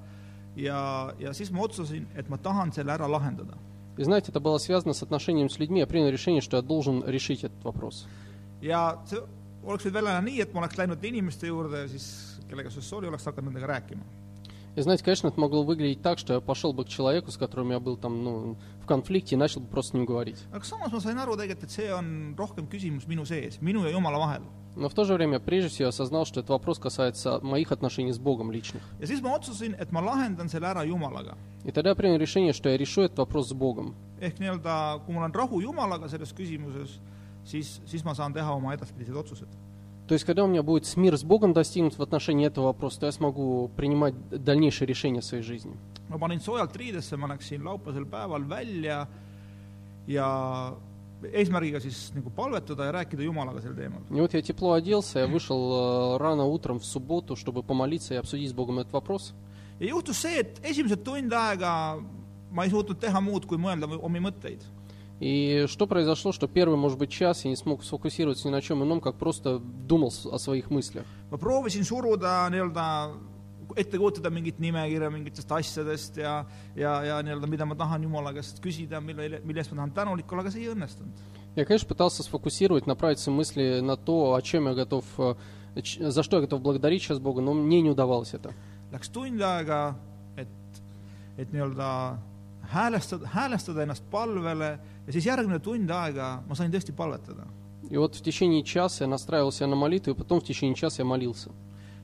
[0.55, 3.57] ja , ja siis ma otsustasin , et ma tahan selle ära lahendada .
[3.97, 5.81] И знаете, это было связано с отношением с людьми.
[5.81, 8.07] Я принял решение, что я должен решить этот вопрос.
[8.61, 9.19] ja see
[9.63, 12.95] oleks võinud välja näha nii , et ma oleks läinud inimeste juurde ja siis , kellega see
[12.95, 14.03] oli , oleks hakanud nendega rääkima .
[14.76, 17.70] И знаете, конечно, это могло выглядеть так, что я пошел бы к человеку, с которым
[17.70, 20.38] я был там, ну, в конфликте, и начал бы просто с ним говорить.
[20.52, 23.90] aga samas ma sain aru tegelikult, et see on rohkem küsimus minu sees, minu ja
[23.90, 24.42] Jumala vahel.
[24.76, 28.10] Но в то же время, прежде всего, я осознал, что этот вопрос касается моих отношений
[28.12, 28.82] с Богом личных.
[28.98, 31.36] ja siis ma otsustasin, et ma lahendan selle ära Jumalaga.
[31.64, 33.94] И тогда я принял решение, что я решу этот вопрос с Богом.
[34.20, 36.98] ehk nii-öelda, kui mul on rahu Jumalaga selles küsimuses,
[37.44, 39.48] siis, siis ma saan teha oma edaspidised otsused.
[40.07, 43.01] То есть, когда у меня будет с мир с Богом достигнут в отношении этого вопроса,
[43.01, 45.77] то я смогу принимать дальнейшие решения в своей жизни.
[46.09, 49.07] ma panin soojalt riidesse , ma läksin laupäevasel päeval välja
[50.07, 50.73] ja
[51.33, 54.01] eesmärgiga siis nagu palvetada ja rääkida Jumalaga sel teemal .
[54.09, 58.17] И вот я тепло оделся, я вышел э, рано утром в субботу, чтобы помолиться и
[58.17, 59.33] обсудить с Богом этот вопрос.
[59.79, 62.01] ja juhtus see , et esimesed tund aega
[62.51, 64.65] ma ei suutnud teha muud , kui mõelda omi mõtteid .
[65.20, 68.82] И что произошло, что первый, может быть, час я не смог сфокусироваться ни на чем
[68.82, 71.04] ином, как просто думал о своих мыслях.
[71.30, 73.10] ma proovisin suruda nii-öelda,
[73.76, 76.44] ette kujutada mingit nimekirja mingitest asjadest ja,
[76.76, 80.32] ja, ja nii-öelda, mida ma tahan Jumala käest küsida, mille, mille eest ma tahan tänulik
[80.32, 81.24] olla, aga see ei õnnestunud.
[81.56, 85.34] Я, конечно, пытался сфокусировать, направить свои мысли на то, о чем я готов, э,
[86.00, 88.52] за что я готов благодарить сейчас Бога, но мне не удавалось это.
[88.92, 89.94] Läks tund aega,
[90.36, 90.48] et,
[91.36, 92.18] et nii-öelda
[92.70, 97.46] häälestada, häälestada ennast palvele ja siis järgmine tund aega ma sain tõesti palvetada.
[97.90, 101.02] И вот в течение часа я настраивал себя на молитву, и потом в течение часа
[101.02, 101.50] я молился.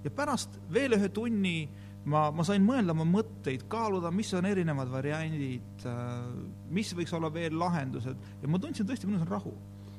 [0.05, 1.68] ja pärast veel ühe tunni
[2.05, 5.85] ma, ma sain mõelda oma mõtteid, kaaluda, mis on erinevad variandid,
[6.70, 9.53] mis võiks olla veel lahendused ja ma tundsin tõesti, minus on rahu.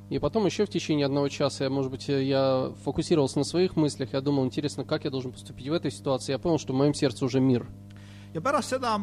[0.10, 3.78] И потом еще в течение одного часа, я, может быть, э, я фокусировался на своих
[3.78, 6.34] мыслях, я думал, интересно, как я должен поступить в этой ситуации.
[6.34, 7.65] Я понял, что в моем сердце уже мир.
[8.34, 9.00] ja pärast seda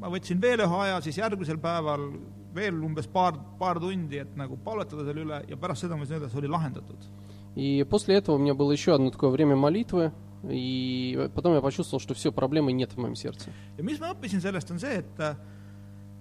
[0.00, 2.10] ma võtsin veel ühe aja siis järgmisel päeval
[2.56, 6.16] veel umbes paar , paar tundi , et nagu palvetada selle üle ja pärast seda ma võin
[6.16, 7.08] öelda , see oli lahendatud .
[7.56, 10.12] И после этого у меня было еще одно такое время молитвы,
[10.50, 13.50] и потом я почувствовал, что все, проблемы нет в моем сердце.
[13.78, 15.36] ja mis ma õppisin sellest , on see , et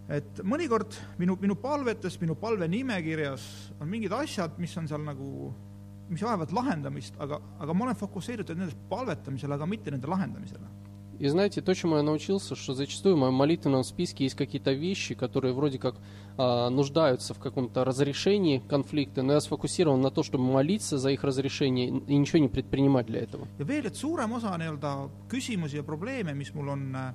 [0.08, 5.54] et mõnikord minu , minu palvetes , minu palvenimekirjas on mingid asjad , mis on seal nagu ,
[6.10, 10.70] mis vajavad lahendamist , aga , aga ma olen fokusseeritud nendest palvetamisele , aga mitte nende lahendamisele .
[11.21, 15.15] И знаете, то, чему я научился, что зачастую в моем молитвенном списке есть какие-то вещи,
[15.15, 15.97] которые вроде как
[16.39, 21.23] а, нуждаются в каком-то разрешении конфликта, но я сфокусирован на то, чтобы молиться за их
[21.23, 23.47] разрешение и ничего не предпринимать для этого.
[23.59, 27.13] ja veel, et suurem osa nii-öelda küsimusi ja probleeme, mis mul on äh,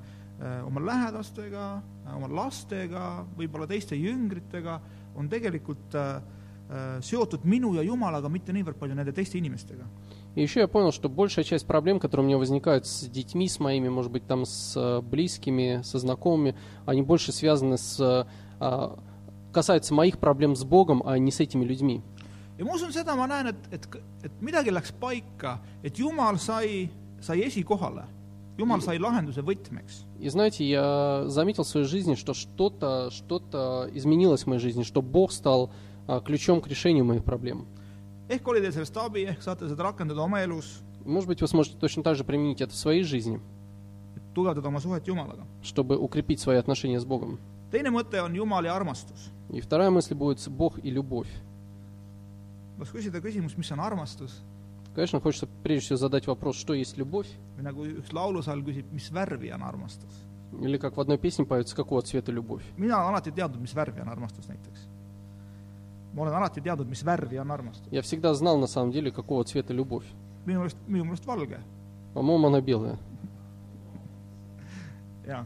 [0.67, 1.81] oma lähedastega,
[2.13, 4.79] oma lastega, võib-olla teiste jüngritega,
[5.15, 6.21] on tegelikult äh,
[6.69, 9.89] äh, seotud minu ja Jumalaga, mitte niivõrd palju nende teiste inimestega.
[10.35, 13.59] И еще я понял, что большая часть проблем, которые у меня возникают с детьми, с
[13.59, 17.99] моими, может быть, там с э, близкими, со знакомыми, они больше связаны с...
[17.99, 18.25] э,
[18.59, 18.99] а,
[19.53, 22.03] касаются моих проблем с Богом, а не с этими людьми.
[22.57, 23.87] ja ma usun seda, ma näen, et, et,
[24.23, 28.05] et midagi läks paika, et Jumal sai, sai esikohale.
[28.55, 30.05] Jumal sai lahenduse võtmeks.
[30.19, 35.01] И знаете, я заметил в своей жизни, что что-то что изменилось в моей жизни, что
[35.01, 35.71] Бог стал
[36.07, 37.67] а, ключом к решению моих проблем.
[38.29, 41.77] Ehk oli teil sellest abi, ehk saate seda rakendada oma elus, Может быть, вы сможете
[41.77, 43.39] точно так же применить это в своей жизни,
[44.33, 45.43] tugevdada oma suhet Jumalaga.
[45.61, 47.39] чтобы укрепить свои отношения с Богом.
[47.71, 49.29] teine mõte on Jumal ja armastus.
[49.49, 51.29] И вторая мысль будет Бог и любовь.
[52.79, 54.41] kas küsida küsimus, mis on armastus
[54.95, 59.11] Конечно, хочется прежде всего задать вопрос, что есть любовь, või nagu üks laulusalm küsib, mis
[59.11, 60.13] värvi on armastus.
[60.61, 62.63] или как в одной песне поется, какого цвета любовь.
[62.77, 64.87] mina olen alati teadnud, mis värvi on armastus näiteks.
[66.15, 67.87] Ma olen alati teadnud, mis värvi on armastus.
[67.91, 70.05] Я всегда знал на самом деле, какого цвета любовь.
[70.45, 71.59] minu meelest, minu meelest valge,
[72.13, 72.97] По-моему, она белая.
[75.27, 75.45] jaa.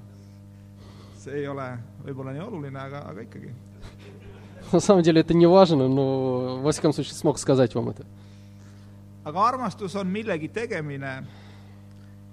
[1.24, 3.52] see ei ole võib-olla nii oluline, aga, aga ikkagi.
[4.72, 8.06] На самом деле это не важно, но во всяком случае смог сказать вам это.
[9.26, 11.26] aga armastus on millegi tegemine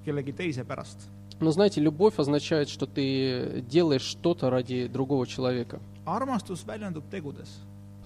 [0.05, 1.09] kellegi teise pärast.
[1.41, 5.81] Но знаете, любовь означает, что ты делаешь что-то ради другого человека.
[6.07, 7.49] armastus väljendub tegudes,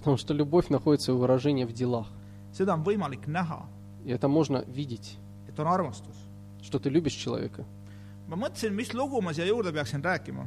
[0.00, 2.08] Потому что любовь находит свое выражение в делах.
[2.52, 3.66] seda on võimalik näha,
[4.04, 5.16] И это можно видеть,
[5.48, 6.16] et on armastus.
[6.62, 7.64] что ты любишь человека.
[8.28, 10.46] ma mõtlesin, mis lugu ma siia juurde peaksin rääkima.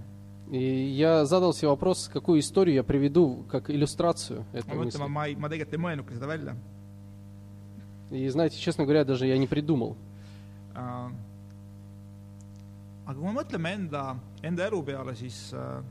[0.52, 0.58] И
[0.98, 5.36] я задал себе вопрос, какую историю я приведу как иллюстрацию ma этой mõtlen, ma ei,
[5.36, 6.56] ma tegelikult ei mõelnudki seda välja.
[8.12, 9.96] И знаете, честно говоря, даже я не придумал.
[13.06, 15.82] Aga kui me mõtleme enda, enda elu peale, siis äh,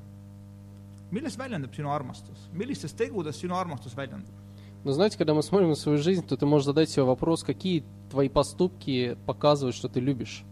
[1.11, 4.33] milles väljendub sinu armastus , millistes tegudes sinu armastus väljendub ?
[4.83, 7.83] Но знаете, когда мы смотрим на свою жизнь, то ты можешь задать себе вопрос, какие
[8.09, 10.45] твои поступки показывают, что ты любишь.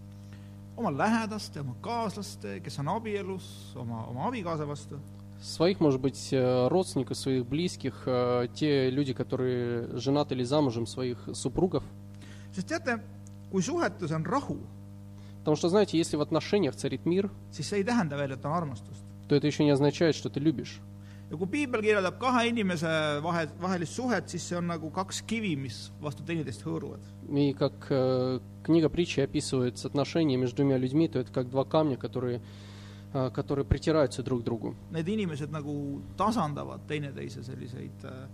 [0.75, 4.99] oma lähedaste , oma kaaslaste , kes on abielus , oma , oma abikaasa vastu .
[5.41, 11.29] Своих, может быть, э, родственников, своих близких, э, те люди, которые женаты или замужем, своих
[11.33, 11.83] супругов.
[12.51, 13.01] sest teate ,
[13.51, 14.59] kui suhetes on rahu ,
[15.39, 18.51] Потому что, знаете, если в отношениях царит мир, siis see ei tähenda veel , et on
[18.51, 18.98] armastust .
[19.29, 20.81] то это еще не означает, что ты любишь.
[21.29, 22.89] ja kui piibel kirjeldab kahe inimese
[23.25, 27.01] vahe , vahelist suhet , siis see on nagu kaks kivi , mis vastu teineteist hõõruvad .
[27.29, 31.97] И как э, книга притчи описывает отношения между двумя людьми, то это как два камня,
[31.97, 32.41] которые,
[33.13, 34.75] э, которые притираются друг к другу.
[34.91, 38.27] Need inimesed nagu tasandavad teineteise selliseid äh,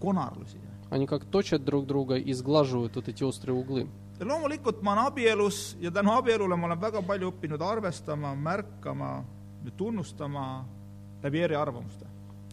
[0.00, 0.58] konarlusi .
[0.90, 3.88] Они как точат друг друга и сглаживают вот эти острые углы.
[4.18, 9.10] ja loomulikult ma olen abielus ja tänu abielule ma olen väga palju õppinud arvestama , märkama
[9.14, 9.24] ja
[9.69, 10.65] tunnustama
[11.23, 12.07] läbi eriarvamuste.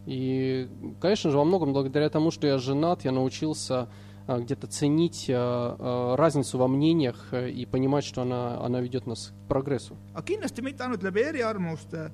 [0.07, 0.69] И,
[1.01, 3.89] конечно же, во многом благодаря тому, что я женат, я научился
[4.27, 9.07] а, где-то ценить а, а, разницу во мнениях э, и понимать, что она, она ведет
[9.07, 9.97] нас к прогрессу.
[10.15, 12.11] aga kindlasti mitte ainult läbi eriarvamuste,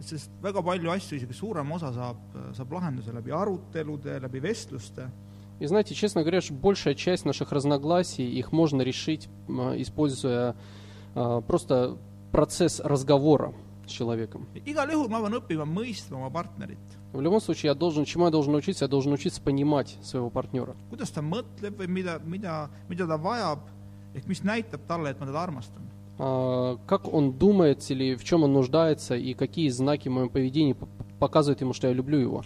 [0.00, 2.16] sest väga palju asju, isegi suurem osa saab,
[2.54, 5.10] saab lahenduse läbi arutelude, läbi vestluste.
[5.60, 10.54] И знаете, честно говоря, большая часть наших разногласий, их можно решить, используя
[11.14, 11.96] просто
[12.30, 13.54] процесс разговора
[13.86, 14.46] с человеком.
[17.12, 18.84] В любом случае, я должен, чему я должен научиться?
[18.84, 20.76] Я должен научиться понимать своего партнера.
[26.18, 30.76] А, как он думает или в чем он нуждается, и какие знаки в моем поведении
[31.18, 32.42] показывают ему, что я люблю его.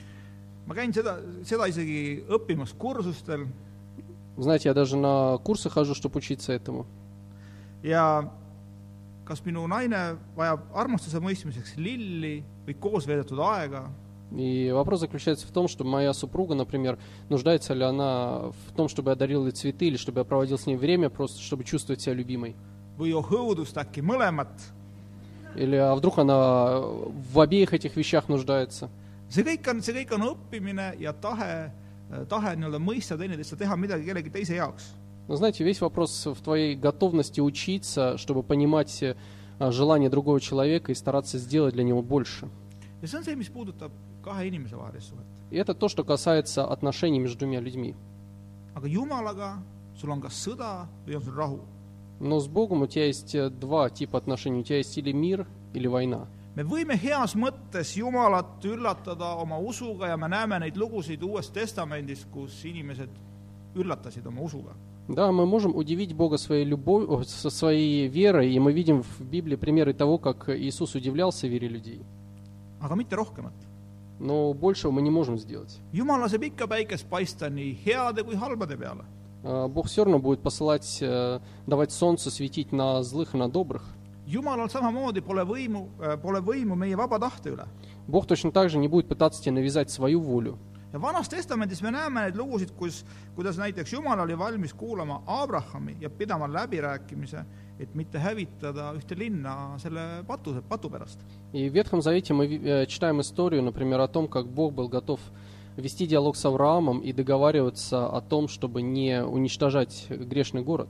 [4.37, 6.87] Знаете, я даже на курсы хожу, чтобы учиться этому.
[7.83, 8.31] ja
[9.31, 10.01] kas minu naine
[10.37, 13.87] vajab armastuse mõistmiseks lilli või koos veedetud aega
[14.37, 19.11] И вопрос заключается в том, что моя супруга, например, нуждается ли она в том, чтобы
[19.11, 22.15] я дарил ей цветы, или чтобы я проводил с ней время, просто чтобы чувствовать себя
[22.15, 22.55] любимой.
[25.57, 26.81] Или а вдруг она
[27.33, 28.89] в обеих этих вещах нуждается.
[29.31, 31.71] see kõik on, see kõik on õppimine ja tahe,
[32.31, 34.91] tahe nii-öelda mõista teineteist ja teha midagi kellegi teise heaks.
[35.31, 39.15] Но знаете, весь вопрос в твоей готовности учиться, чтобы понимать э,
[39.61, 42.49] желание другого человека и стараться сделать для него больше.
[43.01, 43.07] И
[45.57, 47.95] это то, что касается отношений между двумя людьми.
[52.19, 54.59] Но с Богом у тебя есть э, два типа отношений.
[54.59, 56.27] У тебя есть или мир, или война.
[56.57, 62.27] me võime heas mõttes Jumalat üllatada oma usuga ja me näeme neid lugusid Uuest Testamendist,
[62.33, 63.11] kus inimesed
[63.79, 64.75] üllatasid oma usuga.
[65.09, 69.57] Да, мы можем удивить Бога своей любовью, со своей верой, и мы видим в Библии
[69.57, 72.03] примеры того, как Иисус удивлялся вере людей.
[72.81, 73.53] aga mitte rohkemat.
[74.19, 75.79] Но большего мы не можем сделать.
[75.93, 79.05] Jumal laseb ikka päikest paista nii heade kui halbade peale.
[79.43, 83.83] А, Бог все равно будет посылать, э, давать солнце светить на злых и на добрых.
[84.27, 85.89] Jumalal samamoodi pole võimu,
[86.23, 87.67] pole võimu meie vaba tahte üle.
[88.07, 90.59] Бог точно так же не будет пытаться тебе навязать свою волю.
[90.94, 95.98] ja Vanas Testamendis me näeme neid lugusid , kus , kuidas näiteks Jumal oli valmis kuulama Abrahami
[96.00, 97.46] ja pidama läbirääkimise ,
[97.80, 101.20] et mitte hävitada ühte linna selle patu , patu pärast .
[101.54, 104.88] И в Ветхом Завете мы ви- э, читаем историю, например, о том, как Бог был
[104.88, 105.20] готов
[105.76, 110.90] вести диалог с Авраамом и договариваться о том, чтобы не уничтожать грешный город.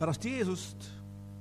[0.00, 0.76] pärast Jeesust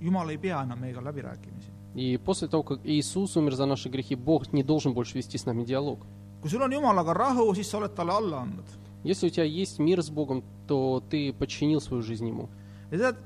[0.02, 1.72] Jumal ei pea enam meiega läbirääkimisi .
[1.96, 5.46] И после того, как Иисус умер за наши грехи, Бог не должен больше вести с
[5.46, 6.00] нами диалог.
[6.40, 8.64] Kui sul on Jumalaga rahu, siis sa oled talle alla andnud.
[9.03, 12.48] Если у тебя есть мир с Богом, то ты подчинил свою жизнь Ему.
[12.90, 13.16] ja tead,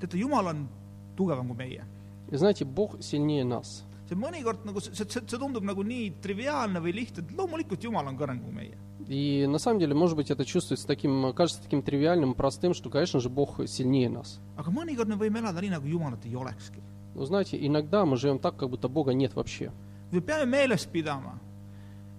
[0.00, 0.68] teate, Jumal on
[1.16, 1.84] tugevam kui meie.
[2.30, 3.84] И знаете, Бог сильнее нас.
[4.08, 8.06] see mõnikord nagu, see, see, see tundub nagu nii triviaalne või lihtne, et loomulikult Jumal
[8.06, 8.76] on kõrgem kui meie.
[9.08, 13.20] И на самом деле, может быть, это чувствуется таким, кажется таким тривиальным, простым, что, конечно
[13.20, 14.40] же, Бог сильнее нас.
[14.56, 16.80] aga mõnikord me võime elada nii, nagu Jumalat ei olekski.
[17.14, 19.70] Но знаете, иногда мы живем так, как будто Бога нет вообще.
[20.10, 21.38] me peame meeles pidama,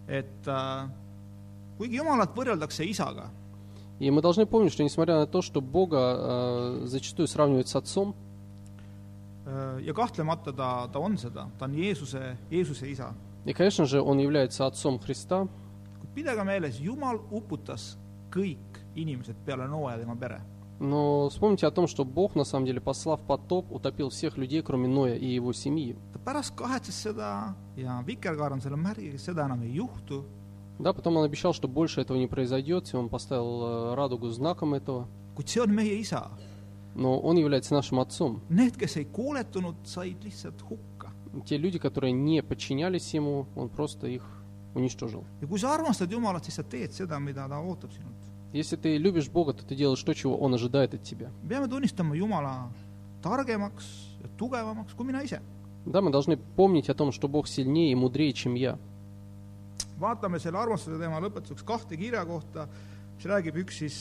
[0.09, 0.89] et äh,
[1.79, 3.31] kuigi Jumalat võrreldakse isaga ,
[3.99, 8.17] И мы должны помнить, что несмотря на то, что Бога э, зачастую сравнивают с Отцом,
[9.47, 14.01] äh, ja kahtlemata ta , ta on seda , ta on Jeesuse , Jeesuse isa , и, конечно же,
[14.01, 15.49] Он является Отцом Христа,
[16.01, 17.97] kuid pidage meeles , Jumal uputas
[18.31, 20.41] kõik inimesed peale Noa ja tema pere .
[20.80, 24.88] но вспомните о том, что Бог, на самом деле, послав потоп, утопил всех людей, kроме
[24.88, 25.96] Ноя и его семьи.
[26.26, 30.26] pärast kahetses seda ja Vikerkaar on selle märgiga, seda enam ei juhtu,
[30.80, 34.74] Да, потом он обещал, что больше этого не произойдет, и он поставил э, радугу знаком
[34.76, 36.30] этого, kuid see on meie isa.
[36.96, 38.42] но он является нашим Отцом.
[38.50, 41.12] Need, kes ei kuuletunud, said lihtsalt hukka.
[41.46, 44.24] Те люди, которые не подчинялись Ему, Он просто их
[44.76, 45.24] уничтожил.
[45.42, 48.14] ja kui sa armastad Jumalat, siis sa teed seda, mida ta ootab sinult.
[48.58, 51.30] Если ты любишь Бога, то ты делаешь то, чего Он ожидает от тебя.
[55.86, 58.78] Да, мы должны помнить о том, что Бог сильнее и мудрее, чем я.
[60.00, 62.68] vaatame selle armastuse teema lõpetuseks kahte kirja kohta,
[63.18, 63.98] mis räägib üks siis,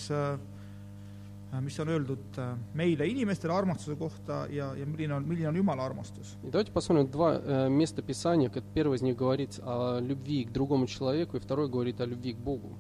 [1.64, 5.87] mis on öeldud äh, meile inimestele armastuse kohta ja, ja milline on, milline on Jumala
[5.87, 6.37] armastus.
[6.42, 8.51] Давайте посмотрим два э, места Писания.
[8.51, 12.35] как Первое из них говорит о любви к другому человеку, и второе говорит о любви
[12.35, 12.77] к Богу.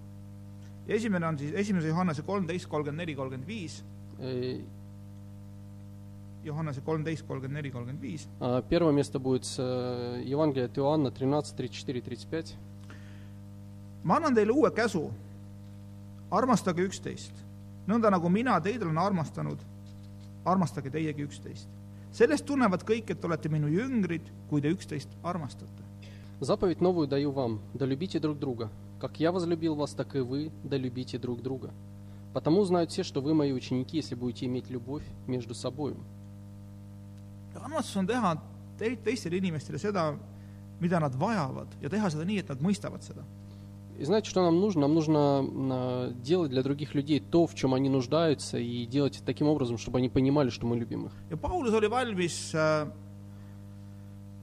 [0.87, 3.83] ja esimene on siis esimese Johannese kolmteist , kolmkümmend neli , kolmkümmend viis ,
[4.21, 4.59] Э,
[6.43, 8.27] Johannese kolmteist , kolmkümmend neli , kolmkümmend viis .
[8.39, 12.55] а Первое место будет с э, Евангелия от Иоанна 13, 34, 35.
[14.03, 15.11] ma annan teile uue käsu ,
[16.31, 17.33] armastage üksteist ,
[17.87, 19.59] nõnda nagu mina teid olen armastanud ,
[20.45, 21.67] armastage teiegi üksteist .
[22.11, 25.83] sellest tunnevad kõik , et olete minu jüngrid , kui te üksteist armastate .
[26.41, 28.69] Заповедь новую даю вам, да любите друг друга.
[29.00, 31.70] Как я возлюбил вас, так и вы, да любите друг друга.
[32.32, 35.96] Потому знают все, что вы мои ученики, если будете иметь любовь между собою.
[37.66, 38.36] armastus on teha
[38.78, 40.16] te- teistele inimestele seda,
[40.80, 43.24] mida nad vajavad ja teha seda nii, et nad mõistavad seda.
[43.98, 44.82] И знаете, что нам нужно?
[44.82, 49.46] Нам нужно а, делать для других людей то, в чем они нуждаются, и делать таким
[49.46, 51.12] образом, чтобы они понимали, что мы любим их.
[51.30, 52.86] ja Paulus oli valmis äh,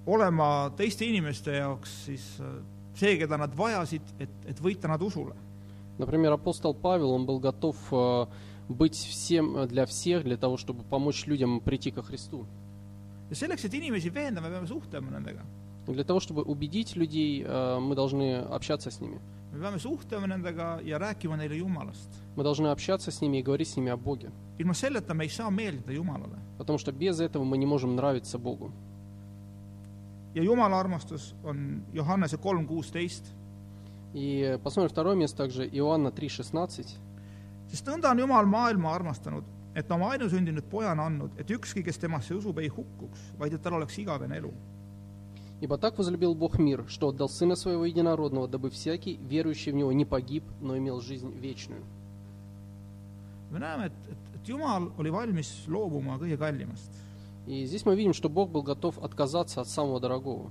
[0.05, 2.61] olema teiste inimeste jaoks siis äh,
[2.95, 5.35] see, keda nad vajasid, et, et võita nad usule.
[5.97, 8.27] Например, апостол Павел, он был готов а,
[8.67, 12.45] быть всем для всех, для того, чтобы помочь людям прийти ко Христу.
[13.29, 15.43] ja selleks, et inimesi veenda, me peame suhtlema nendega.
[15.87, 19.19] Для того, чтобы убедить людей, а, мы должны общаться с ними.
[19.53, 22.09] me peame suhtlema nendega ja rääkima neile Jumalast.
[22.35, 24.31] Мы должны общаться с ними и говорить с ними о Боге.
[24.57, 26.37] ilma selleta me ei saa meeldida Jumalale.
[26.57, 28.71] Потому что без этого мы не можем nравиться Богу.
[30.34, 33.34] ja Jumala armastus on Johannese kolm kuusteist ,
[34.14, 36.96] И посмотрим второе место также, Иоанна 3,16.
[37.68, 39.44] sest nõnda on Jumal maailma armastanud ,
[39.76, 43.62] et oma ainusündinud poja on andnud , et ükski , kes temasse usub , ei hukkuks , vaid et
[43.62, 44.52] tal oleks igavene elu .
[45.60, 49.92] Ибо так возлюбил Бог мир, что отдал Сына Своего Единородного, дабы всякий, верующий в Него,
[49.92, 51.82] не погиб, но имел жизнь вечную.
[53.50, 56.92] me näeme , et , et , et Jumal oli valmis loobuma kõige kallimast ,
[57.45, 60.49] И здесь мы видим, что Бог был готов отказаться от самого дорогого,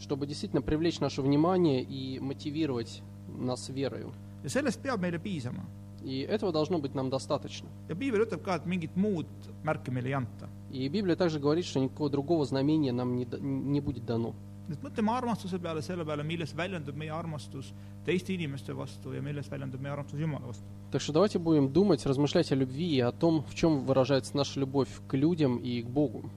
[0.00, 4.12] чтобы действительно привлечь наше внимание и мотивировать нас верою.
[6.02, 7.68] И этого должно быть нам достаточно.
[10.70, 14.34] И Библия также говорит, что никакого другого знамения нам не, не будет дано.
[14.71, 17.73] et mõtleme armastuse peale , selle peale , milles väljendub meie armastus
[18.05, 20.63] teiste inimeste vastu ja milles väljendub meie armastus Jumala vastu .
[20.91, 24.59] Так что давайте будем думать, размышлять о любви и о том, в чем выражается наша
[24.59, 26.29] любовь к людям и к Богу.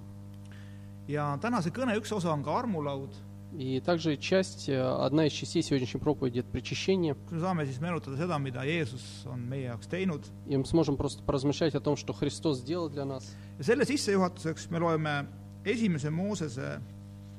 [1.09, 3.11] ja tänase kõne üks osa on ka armulaud ,
[3.57, 7.15] И также часть, э, одна из частей сегодняшней проповеди – это причащение.
[7.15, 10.97] kus me saame siis meenutada seda , mida Jeesus on meie jaoks teinud И мы сможем
[10.97, 13.35] просто поразмышлять о том, что Христос сделал для нас.
[13.59, 15.27] ja selle sissejuhatuseks me loeme
[15.65, 16.81] esimese Moosese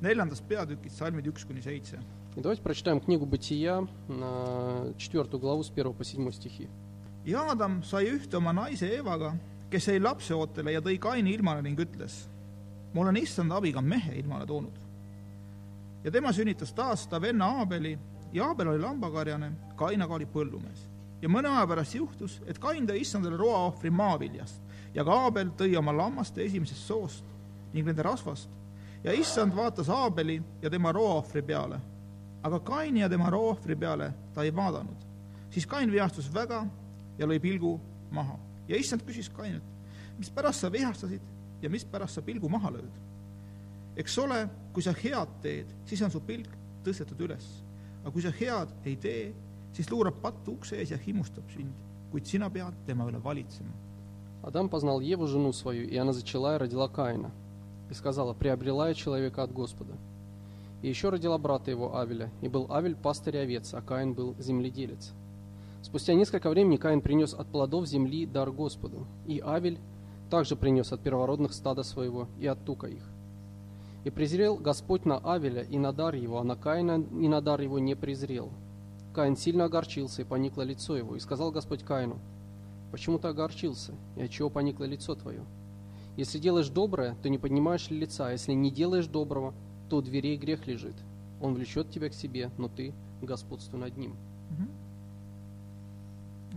[0.02, 2.00] neljandast peatükist salmid üks kuni seitse .
[2.38, 6.70] И давайте прочитаем книгу Бытия, на четвертую главу с 1 по 7 стихи.
[7.26, 9.34] ja Adam sai ühte oma naise Eevaga ,
[9.72, 12.28] kes jäi lapseootele ja tõi Kaini ilmale ning ütles ,
[12.93, 14.78] ma olen issand abiga mehe ilmale toonud .
[16.04, 17.98] ja tema sünnitas taas ta venna Aabeli
[18.34, 20.88] ja Aabel oli lambakarjane , Kain aga oli põllumees .
[21.22, 24.62] ja mõne aja pärast juhtus , et Kain tõi issandale roaohvri maaviljast
[24.93, 27.26] ja ka Aabel tõi oma lammaste esimesest soost
[27.74, 28.48] ning nende rasvast
[29.04, 31.80] ja issand vaatas Aabeli ja tema roaohvri peale .
[32.43, 34.98] aga Kaini ja tema roaohvri peale ta ei vaadanud .
[35.50, 36.66] siis Kain vihastus väga
[37.18, 37.80] ja lõi pilgu
[38.12, 39.64] maha ja issand küsis Kainilt ,
[40.18, 41.22] mispärast sa vihastasid
[41.62, 43.08] ja mispärast sa pilgu maha lööd ?
[43.98, 46.54] eks ole , kui sa head teed , siis on su pilk
[46.86, 47.45] tõstetud üles ,
[48.04, 49.34] aga kui sa head ei tee ,
[49.74, 51.74] siis luurab patt ukse ees ja himustab sind ,
[52.12, 53.74] kuid sina pead tema üle valitsema .
[54.43, 57.32] Адам познал Еву, жену свою, и она зачала и родила Каина.
[57.93, 59.93] И сказала, приобрела я человека от Господа.
[60.80, 65.12] И еще родила брата его Авеля, и был Авель пастырь овец, а Каин был земледелец.
[65.82, 69.78] Спустя несколько времени Каин принес от плодов земли дар Господу, и Авель
[70.30, 73.07] также принес от первородных стада своего и от тука их.
[74.05, 77.61] И презрел Господь на Авеля и на дар его, а на Каина и на дар
[77.61, 78.49] его не презрел.
[79.12, 82.18] Каин сильно огорчился, и поникло лицо его, и сказал Господь Каину,
[82.90, 85.45] Почему ты огорчился, и от чего поникло лицо твое?
[86.17, 89.55] Если делаешь доброе, то не поднимаешь ли лица, если не делаешь доброго,
[89.89, 90.95] то у дверей грех лежит.
[91.41, 92.93] Он влечет тебя к себе, но ты
[93.23, 94.15] господствуй над ним.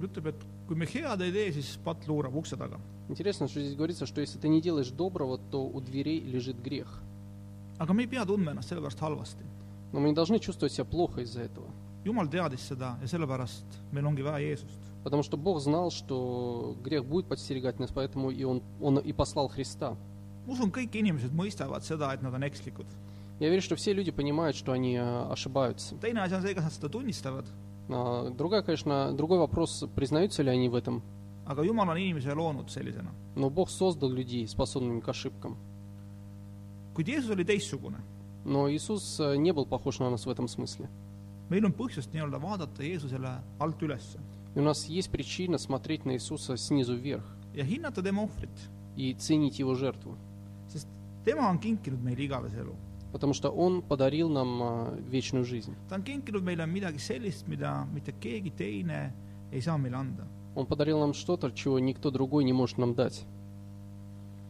[0.01, 2.80] ütleb, et kui me head ei tee, siis patt luurab ukse taga.
[3.08, 7.01] Интересно, что здесь говорится, что если ты не делаешь доброго, то у дверей лежит грех.
[7.78, 9.43] aga me ei pea tundma ennast halvasti.
[9.91, 11.68] Но мы не должны чувствовать себя плохо из-за этого.
[12.03, 14.95] jumal teadis seda ja sellepärast meil ongi vaja Jeesust.
[15.06, 19.47] Потому что Бог знал, что грех будет подстерегать нас, поэтому и Он, он и послал
[19.47, 19.95] Христа.
[20.47, 22.86] ma usun, kõik inimesed mõistavad seda, et nad on ekslikud.
[23.39, 25.95] Я верю, что все люди понимают, что они э, ошибаются.
[26.01, 27.45] teine asi on see, kas nad seda tunnistavad,
[27.88, 31.03] А, Другая, конечно, другой вопрос, признаются ли они в этом.
[31.45, 33.12] aga Jumal on inimese loonud sellisena.
[33.36, 35.56] Но Бог создал людей, способными к ошибкам.
[36.95, 37.97] kuid Jeesus oli teistsugune.
[38.43, 40.89] Но Иисус э, не был похож на нас в этом смысле.
[41.49, 44.20] meil on põhjust nii-öelda vaadata Jeesusele alt ülesse
[44.56, 47.24] И у нас есть причина смотреть на Иисуса снизу вверх
[47.56, 48.51] ja hinnata tema ohvrit,
[48.97, 50.18] и ценить Его жертву.
[50.68, 50.88] sest
[51.24, 52.76] tema on kinkinud meile igavese elu.
[53.12, 55.74] Потому что Он подарил нам а, вечную жизнь.
[55.89, 59.14] ta on kinkinud meile midagi sellist, mida mitte keegi teine
[59.51, 60.28] ei saa meile anda.
[60.56, 63.26] Он подарил нам что-то, чего никто другой не может нам дать.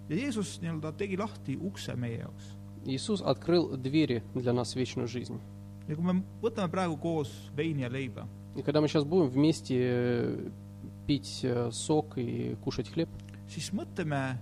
[0.09, 2.45] ja Jeesus nii-öelda tegi lahti ukse meie jaoks.
[2.85, 5.39] Иисус открыл двери для нас в вечную жизнь.
[5.87, 9.75] ja kui me võtame praegu koos veini ja leiba, И когда мы сейчас будем вместе
[9.79, 10.49] э,
[11.07, 13.09] пить э, сок и кушать хлеб,
[13.47, 14.37] siis mõtleme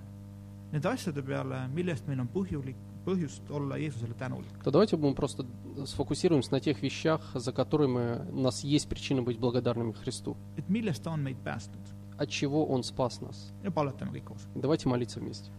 [0.72, 4.64] nende asjade peale, millest meil on põhjulik, põhjust olla Jeesusele tänulik.
[4.64, 5.46] то давайте будем просто
[5.86, 10.38] сфокусируемся на тех вещах, за которые мы, у нас есть причина быть благодарными Христу.
[10.58, 11.82] et millest ta on meid päästnud
[12.18, 13.52] От чего Он спас нас.
[13.64, 14.48] ja palvetame kõik koos.
[14.56, 15.50] Давайте молиться вместе.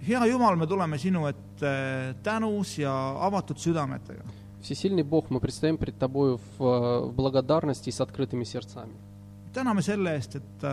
[0.00, 4.24] hea Jumal, me tuleme sinu ette tänus ja avatud südametega.
[4.62, 8.92] Всесильный Бог, мы предстоим пред Тобою в, э, в благодарности и с открытыми сердцами.
[9.56, 10.64] täname selle eest, et,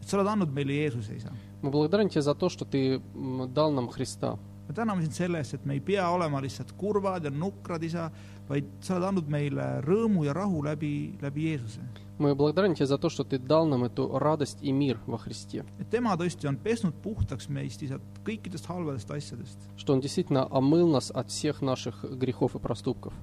[0.00, 1.32] et sa oled andnud meile Jeesuse, isa.
[1.62, 3.00] Тебя за то, что Ты
[3.48, 4.38] дал нам Христа.
[4.67, 8.09] me täname sind selle eest , et me ei pea olema lihtsalt kurvad ja nukrad , isa ,
[8.47, 11.81] vaid sa oled andnud meile rõõmu ja rahu läbi , läbi Jeesuse .
[12.21, 15.65] Мы благодарим Тебя за то, что Ты дал нам эту радость и мир во Христе.
[15.79, 19.57] et tema tõesti on pesnud puhtaks meist , isa , kõikidest halbadest asjadest .
[19.75, 23.13] Что Он действительно омыл нас от всех наших грехов и проступков.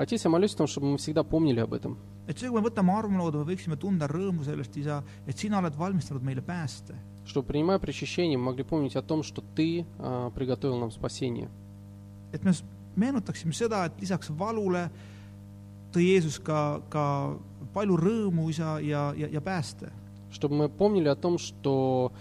[0.00, 1.98] Отец, я молюсь о том, чтобы мы всегда помнили об этом.
[2.26, 5.74] et see, kui me võtame armulauda, me võiksime tunda rõõmu sellest, isa, et sina oled
[5.76, 6.94] valmistanud meile pääste.
[7.26, 11.48] Чтобы, принимая причащение, мы могли помнить о том, что Ты а, приготовил нам спасение.
[12.32, 12.62] et me s-
[12.96, 14.90] meenutaksime seda, et lisaks valule
[15.92, 17.36] tõi Jeesus ka, ka
[17.74, 19.90] palju rõõmu, isa, ja, ja, ja pääste.
[20.30, 22.12] Чтобы мы помнили о том, что,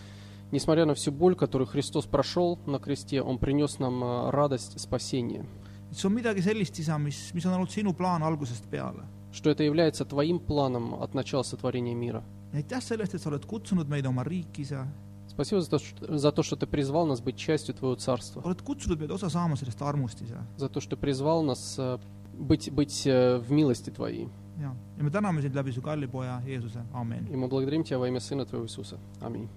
[0.51, 5.45] несмотря на всю боль, которую Христос прошел на кресте, Он принес нам а, радость спасения.
[5.90, 9.04] et see on midagi sellist , isa , mis , mis on olnud sinu plaan algusest peale .
[9.32, 12.22] Что это является Твоим планом от начала сотворения мира.
[12.52, 14.86] ja aitäh sellest , et sa oled kutsunud meid oma riiki , isa ,
[15.26, 18.40] Спасибо за то, что, за то, что Ты призвал нас быть частью Твоего Царства.
[18.42, 20.46] oled kutsunud meid osa saama sellest armust , isa .
[20.56, 21.98] За то, что призвал нас а,
[22.38, 24.28] быть, быть э, в милости Твоей.
[24.60, 27.26] ja , ja me täname sind läbi su kalli poja Jeesuse , amen .
[27.32, 28.98] И мы благодарим Тебя во имя Сына Твоего Иисуса.
[29.20, 29.48] Аминь.